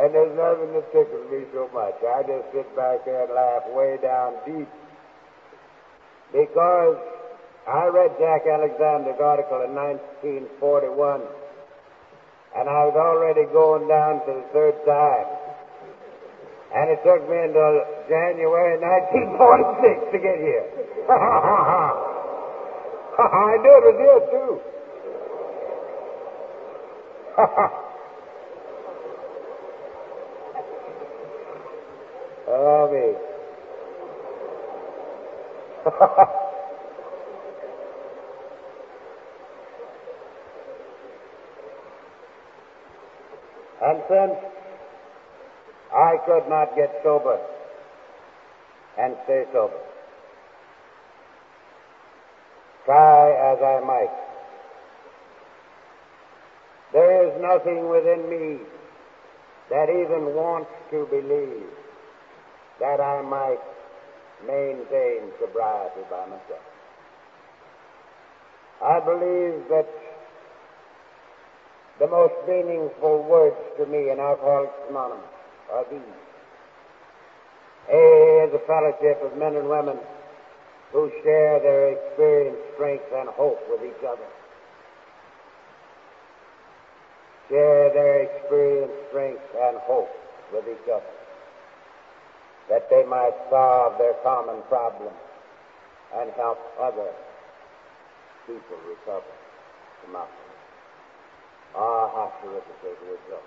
And 0.00 0.14
there's 0.14 0.32
nothing 0.32 0.72
that 0.72 0.90
tickles 0.90 1.30
me 1.30 1.44
so 1.52 1.68
much. 1.74 2.00
I 2.00 2.22
just 2.24 2.48
sit 2.56 2.64
back 2.74 3.04
there 3.04 3.28
and 3.28 3.34
laugh 3.34 3.68
way 3.76 3.98
down 4.00 4.40
deep. 4.46 4.68
Because 6.32 6.96
I 7.66 7.86
read 7.86 8.16
Jack 8.18 8.46
Alexander's 8.46 9.18
article 9.20 9.62
in 9.64 9.74
1941 9.74 11.22
And 12.56 12.68
I 12.68 12.84
was 12.86 12.94
already 12.96 13.44
going 13.52 13.88
down 13.88 14.20
for 14.24 14.34
the 14.34 14.44
third 14.52 14.84
time. 14.84 15.26
And 16.74 16.90
it 16.90 17.02
took 17.04 17.28
me 17.30 17.38
until 17.38 17.84
January 18.08 18.78
1946 18.78 20.12
to 20.12 20.18
get 20.18 20.38
here. 20.38 20.64
I 23.18 23.56
knew 23.62 23.70
it 23.70 23.84
was 23.84 23.96
here 23.98 24.20
too. 24.30 24.60
oh, 32.48 32.88
me. 32.92 33.14
and 43.84 44.02
since 44.08 44.32
I 45.94 46.16
could 46.24 46.48
not 46.48 46.74
get 46.74 47.00
sober 47.02 47.38
and 48.98 49.14
stay 49.24 49.44
sober, 49.52 49.78
try 52.86 53.30
as 53.52 53.58
I 53.62 53.80
might, 53.84 54.08
there 56.94 57.26
is 57.28 57.42
nothing 57.42 57.90
within 57.90 58.30
me 58.30 58.60
that 59.68 59.90
even 59.90 60.34
wants 60.34 60.70
to 60.90 61.04
believe 61.10 61.68
that 62.80 63.00
I 63.00 63.20
might 63.20 63.60
maintain 64.46 65.30
sobriety 65.40 66.02
by 66.10 66.26
myself. 66.26 66.64
I 68.82 69.00
believe 69.00 69.68
that 69.70 69.88
the 71.98 72.08
most 72.08 72.34
meaningful 72.48 73.22
words 73.22 73.56
to 73.78 73.86
me 73.86 74.10
in 74.10 74.18
Alcoholics 74.18 74.74
Anonymous 74.90 75.24
are 75.72 75.84
these. 75.90 76.00
A 77.92 78.48
is 78.48 78.54
a 78.54 78.66
fellowship 78.66 79.22
of 79.22 79.38
men 79.38 79.56
and 79.56 79.68
women 79.68 79.98
who 80.92 81.10
share 81.22 81.60
their 81.60 81.92
experience, 81.92 82.58
strength, 82.74 83.04
and 83.14 83.28
hope 83.30 83.60
with 83.68 83.80
each 83.84 84.04
other. 84.04 84.28
Share 87.48 87.92
their 87.92 88.22
experience, 88.22 88.92
strength, 89.10 89.42
and 89.60 89.76
hope 89.78 90.10
with 90.52 90.64
each 90.68 90.88
other 90.88 91.23
that 92.68 92.88
they 92.90 93.04
might 93.04 93.34
solve 93.50 93.98
their 93.98 94.14
common 94.22 94.62
problems 94.68 95.16
and 96.16 96.30
help 96.36 96.58
other 96.80 97.10
people 98.46 98.76
recover 98.88 99.34
from 100.02 100.16
alcohol. 100.16 100.44
Ah, 101.76 102.08
how 102.14 102.32
terrific 102.42 102.76
it 102.84 102.98
would 103.08 103.18
go. 103.28 103.38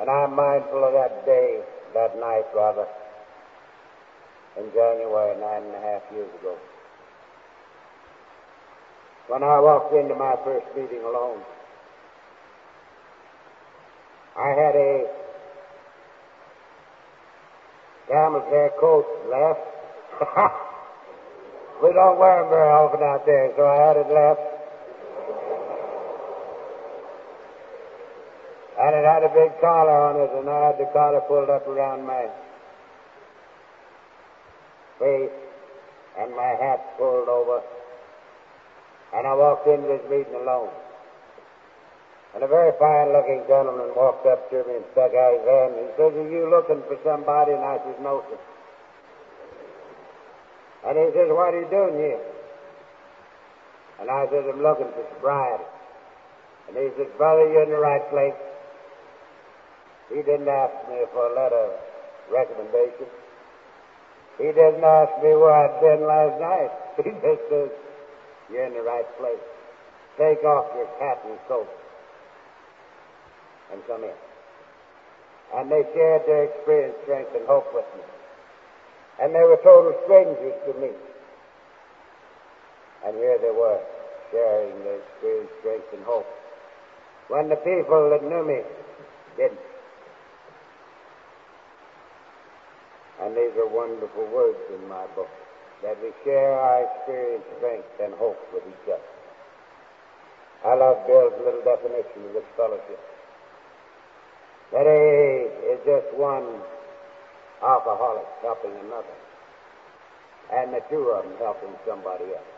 And 0.00 0.08
I'm 0.08 0.34
mindful 0.34 0.84
of 0.84 0.92
that 0.94 1.26
day, 1.26 1.60
that 1.94 2.18
night 2.18 2.46
rather, 2.54 2.86
in 4.56 4.70
January 4.72 5.38
nine 5.40 5.62
and 5.62 5.74
a 5.74 5.80
half 5.80 6.02
years 6.12 6.30
ago. 6.40 6.56
When 9.28 9.42
I 9.42 9.60
walked 9.60 9.94
into 9.94 10.14
my 10.14 10.34
first 10.44 10.66
meeting 10.74 11.04
alone, 11.04 11.42
I 14.36 14.48
had 14.48 14.74
a 14.74 15.19
camel's 18.10 18.50
hair 18.50 18.70
coat 18.80 19.06
left. 19.30 19.62
we 21.82 21.92
don't 21.94 22.18
wear 22.18 22.42
them 22.42 22.50
very 22.50 22.68
often 22.68 23.02
out 23.06 23.24
there, 23.24 23.54
so 23.56 23.62
I 23.62 23.76
had 23.86 23.96
it 23.96 24.10
left. 24.10 24.42
And 28.80 28.96
it 28.96 29.04
had 29.04 29.22
a 29.22 29.28
big 29.28 29.60
collar 29.60 29.94
on 30.10 30.16
it, 30.16 30.30
and 30.34 30.50
I 30.50 30.66
had 30.66 30.78
the 30.78 30.90
collar 30.92 31.20
pulled 31.28 31.50
up 31.50 31.68
around 31.68 32.04
my 32.04 32.26
face, 34.98 35.30
and 36.18 36.34
my 36.34 36.56
hat 36.58 36.98
pulled 36.98 37.28
over. 37.28 37.62
And 39.14 39.26
I 39.26 39.34
walked 39.34 39.68
into 39.68 39.86
this 39.86 40.02
meeting 40.10 40.34
alone. 40.34 40.70
And 42.34 42.44
a 42.44 42.46
very 42.46 42.70
fine 42.78 43.10
looking 43.10 43.42
gentleman 43.50 43.90
walked 43.98 44.22
up 44.26 44.50
to 44.50 44.62
me 44.62 44.78
and 44.78 44.86
stuck 44.94 45.10
out 45.10 45.34
his 45.34 45.46
hand. 45.50 45.74
He 45.82 45.86
says, 45.98 46.12
Are 46.14 46.30
you 46.30 46.46
looking 46.46 46.78
for 46.86 46.94
somebody? 47.02 47.58
And 47.58 47.64
I 47.64 47.82
says, 47.82 47.98
No, 47.98 48.22
sir. 48.30 48.38
And 50.86 50.94
he 50.94 51.10
says, 51.10 51.26
What 51.34 51.50
are 51.50 51.58
you 51.58 51.66
doing 51.66 51.98
here? 51.98 52.22
And 53.98 54.10
I 54.10 54.30
said, 54.30 54.46
I'm 54.46 54.62
looking 54.62 54.86
for 54.94 55.02
sobriety. 55.18 55.66
And 56.70 56.78
he 56.78 56.88
says, 56.94 57.10
Brother, 57.18 57.50
you're 57.50 57.66
in 57.66 57.74
the 57.74 57.82
right 57.82 58.06
place. 58.14 58.38
He 60.14 60.22
didn't 60.22 60.48
ask 60.48 60.74
me 60.86 61.02
for 61.10 61.26
a 61.26 61.34
letter 61.34 61.58
of 61.66 61.74
recommendation. 62.30 63.10
He 64.38 64.54
didn't 64.54 64.86
ask 64.86 65.10
me 65.18 65.34
where 65.34 65.50
I'd 65.50 65.82
been 65.82 66.06
last 66.06 66.38
night. 66.38 66.70
He 67.02 67.10
just 67.10 67.42
says, 67.50 67.70
You're 68.52 68.70
in 68.70 68.74
the 68.74 68.86
right 68.86 69.08
place. 69.18 69.42
Take 70.14 70.44
off 70.46 70.70
your 70.78 70.86
hat 71.02 71.18
and 71.26 71.38
coat 71.48 71.66
and 73.72 73.80
come 73.86 74.04
in. 74.04 74.18
And 75.54 75.70
they 75.70 75.82
shared 75.94 76.22
their 76.26 76.44
experience, 76.44 76.96
strength, 77.02 77.34
and 77.34 77.46
hope 77.46 77.66
with 77.74 77.86
me. 77.96 78.04
And 79.20 79.34
they 79.34 79.42
were 79.42 79.58
total 79.62 79.94
strangers 80.04 80.54
to 80.66 80.72
me. 80.80 80.90
And 83.04 83.16
here 83.16 83.38
they 83.40 83.50
were, 83.50 83.80
sharing 84.30 84.78
their 84.84 85.00
experience, 85.00 85.50
strength, 85.60 85.90
and 85.92 86.04
hope. 86.04 86.26
When 87.28 87.48
the 87.48 87.56
people 87.56 88.10
that 88.10 88.22
knew 88.22 88.46
me 88.46 88.62
didn't. 89.36 89.58
And 93.22 93.36
these 93.36 93.52
are 93.58 93.68
wonderful 93.68 94.26
words 94.32 94.58
in 94.72 94.88
my 94.88 95.06
book, 95.14 95.28
that 95.82 95.96
we 96.02 96.10
share 96.24 96.58
our 96.58 96.84
experience, 96.84 97.44
strength, 97.58 97.88
and 98.02 98.14
hope 98.14 98.38
with 98.52 98.62
each 98.64 98.88
other. 98.88 99.10
I 100.64 100.74
love 100.76 101.06
Bill's 101.06 101.32
little 101.44 101.64
definition 101.64 102.28
of 102.28 102.32
this 102.32 102.48
fellowship. 102.56 103.00
That 104.72 104.86
AA 104.86 105.50
is 105.72 105.80
just 105.84 106.14
one 106.16 106.46
alcoholic 107.60 108.26
helping 108.40 108.70
another, 108.70 109.18
and 110.52 110.72
the 110.72 110.80
two 110.88 111.10
of 111.10 111.24
them 111.24 111.34
helping 111.38 111.74
somebody 111.86 112.24
else. 112.24 112.54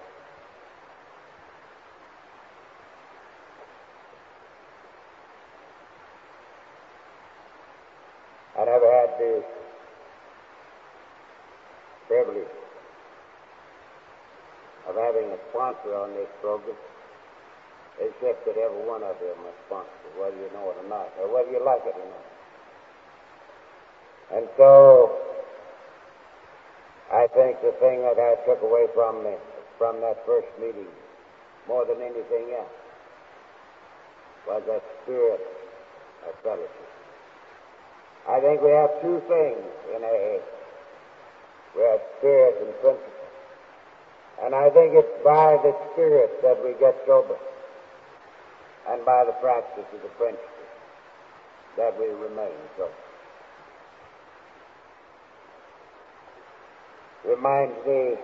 I 8.59 8.64
never 8.66 8.92
had 8.92 9.18
the 9.18 9.42
privilege 12.07 12.44
of 14.87 14.94
having 14.96 15.31
a 15.33 15.38
sponsor 15.51 15.96
on 15.96 16.12
this 16.12 16.29
program 16.42 16.77
that 18.53 18.57
every 18.59 18.85
one 18.87 19.03
of 19.03 19.15
them 19.21 19.38
responsible, 19.47 20.12
whether 20.19 20.37
you 20.37 20.51
know 20.53 20.71
it 20.71 20.77
or 20.83 20.88
not, 20.88 21.09
or 21.21 21.33
whether 21.33 21.51
you 21.51 21.62
like 21.65 21.83
it 21.87 21.95
or 21.95 22.09
not. 22.11 22.27
And 24.38 24.49
so, 24.57 25.19
I 27.12 27.27
think 27.35 27.61
the 27.62 27.73
thing 27.79 28.01
that 28.03 28.19
I 28.19 28.35
took 28.47 28.62
away 28.62 28.87
from 28.95 29.23
me, 29.25 29.35
from 29.79 30.01
that 30.01 30.25
first 30.27 30.49
meeting, 30.59 30.88
more 31.69 31.85
than 31.85 32.01
anything 32.01 32.57
else, 32.59 32.77
was 34.49 34.62
that 34.67 34.83
spirit 35.03 35.41
of 36.27 36.35
fellowship. 36.43 36.88
I 38.29 38.41
think 38.41 38.62
we 38.62 38.71
have 38.71 38.91
two 39.03 39.21
things 39.29 39.62
in 39.95 40.03
AA. 40.03 40.43
We 41.77 41.83
have 41.83 42.01
spirit 42.19 42.57
and 42.62 42.73
principle. 42.81 43.19
And 44.43 44.55
I 44.55 44.71
think 44.71 44.95
it's 44.95 45.25
by 45.25 45.59
the 45.62 45.75
spirit 45.93 46.43
that 46.43 46.59
we 46.65 46.75
get 46.81 46.97
sober 47.07 47.37
and 48.90 49.05
by 49.05 49.25
the 49.25 49.33
practice 49.40 49.87
of 49.95 50.03
the 50.03 50.09
principle 50.18 50.49
that 51.77 51.99
we 51.99 52.07
remain 52.07 52.59
so. 52.77 52.88
Reminds 57.25 57.79
me 57.87 58.14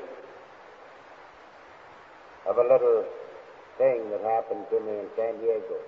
of 2.49 2.57
a 2.59 2.63
little 2.63 3.05
thing 3.79 4.11
that 4.11 4.21
happened 4.23 4.67
to 4.71 4.81
me 4.81 4.99
in 4.99 5.07
San 5.17 5.39
Diego. 5.41 5.79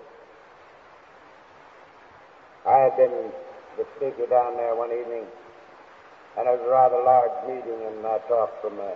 I 2.66 2.76
had 2.78 2.96
been 2.96 3.32
the 3.76 3.84
speaker 3.96 4.26
down 4.28 4.56
there 4.56 4.76
one 4.76 4.92
evening, 4.92 5.24
and 6.38 6.46
it 6.46 6.50
was 6.50 6.60
a 6.64 6.70
rather 6.70 7.02
large 7.02 7.48
meeting, 7.48 7.80
and 7.86 8.06
I 8.06 8.18
talked 8.28 8.62
from 8.62 8.78
a 8.78 8.94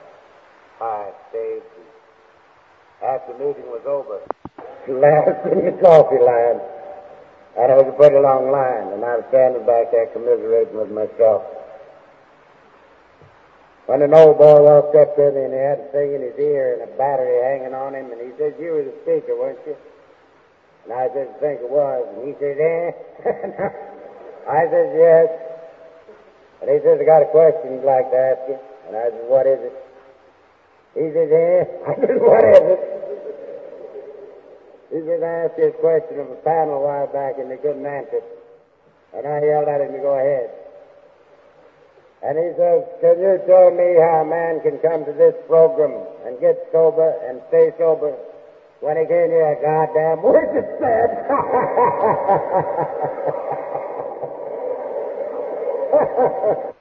high 0.79 1.11
stage. 1.31 1.63
After 3.03 3.33
the 3.33 3.39
meeting 3.39 3.67
was 3.67 3.83
over, 3.87 4.21
last 4.89 5.47
in 5.51 5.65
the 5.65 5.75
coffee 5.81 6.23
line. 6.23 6.61
And 7.55 7.71
it 7.71 7.77
was 7.79 7.87
a 7.87 7.97
pretty 7.97 8.19
long 8.19 8.51
line, 8.51 8.91
and 8.91 9.05
I 9.05 9.23
was 9.23 9.27
standing 9.31 9.63
back 9.63 9.95
there 9.95 10.11
commiserating 10.11 10.75
with 10.75 10.91
myself. 10.91 11.47
When 13.87 14.03
an 14.03 14.15
old 14.15 14.39
boy 14.39 14.65
walked 14.65 14.97
up 14.97 15.15
to 15.15 15.31
me 15.31 15.45
and 15.45 15.53
he 15.55 15.61
had 15.61 15.79
a 15.79 15.89
thing 15.93 16.19
in 16.19 16.23
his 16.25 16.35
ear 16.41 16.81
and 16.81 16.83
a 16.89 16.91
battery 16.99 17.39
hanging 17.45 17.75
on 17.77 17.95
him, 17.95 18.11
and 18.11 18.19
he 18.19 18.33
said, 18.39 18.59
You 18.59 18.73
were 18.75 18.85
the 18.89 18.97
speaker, 19.05 19.39
weren't 19.39 19.61
you? 19.67 19.77
And 20.85 20.93
I 20.93 21.09
said, 21.15 21.29
I 21.31 21.41
think 21.41 21.61
it 21.65 21.71
was. 21.71 22.05
And 22.13 22.29
he 22.29 22.33
said, 22.37 22.57
eh? 22.61 22.91
I 24.51 24.69
said, 24.69 24.89
yes. 24.93 25.29
And 26.61 26.69
he 26.69 26.79
says, 26.85 27.01
I 27.01 27.05
got 27.05 27.25
a 27.25 27.31
question 27.33 27.81
I'd 27.81 27.85
like 27.89 28.11
to 28.13 28.19
ask 28.21 28.43
you. 28.49 28.59
And 28.89 28.97
I 28.97 29.09
said, 29.09 29.25
what 29.25 29.47
is 29.47 29.61
it? 29.65 29.77
He 30.93 31.09
says, 31.09 31.31
eh? 31.33 31.61
I 31.89 31.95
said, 32.05 32.21
what 32.21 32.45
is 32.45 32.65
it? 32.69 33.04
He 34.95 35.03
I 35.03 35.19
asked 35.27 35.57
this 35.57 35.75
question 35.81 36.21
of 36.21 36.31
a 36.31 36.37
panel 36.47 36.79
a 36.79 36.85
while 36.87 37.09
back 37.11 37.39
and 37.43 37.51
they 37.51 37.57
couldn't 37.57 37.85
answer 37.85 38.19
it. 38.23 38.39
And 39.13 39.27
I 39.27 39.43
yelled 39.43 39.67
at 39.67 39.81
him 39.81 39.91
to 39.91 39.99
go 39.99 40.15
ahead. 40.15 40.51
And 42.23 42.39
he 42.39 42.55
says, 42.55 42.87
Can 43.03 43.19
you 43.19 43.43
tell 43.43 43.75
me 43.75 43.99
how 43.99 44.23
a 44.23 44.25
man 44.25 44.63
can 44.63 44.79
come 44.79 45.05
to 45.05 45.13
this 45.13 45.35
program 45.49 45.99
and 46.25 46.39
get 46.39 46.69
sober 46.71 47.11
and 47.27 47.43
stay 47.49 47.73
sober 47.77 48.15
when 48.79 48.97
he 48.97 49.05
can't 49.11 49.33
hear 49.35 49.51
a 49.51 49.59
goddamn 49.59 50.23
word 50.23 50.47
that's 50.55 50.79
said? 50.79 51.27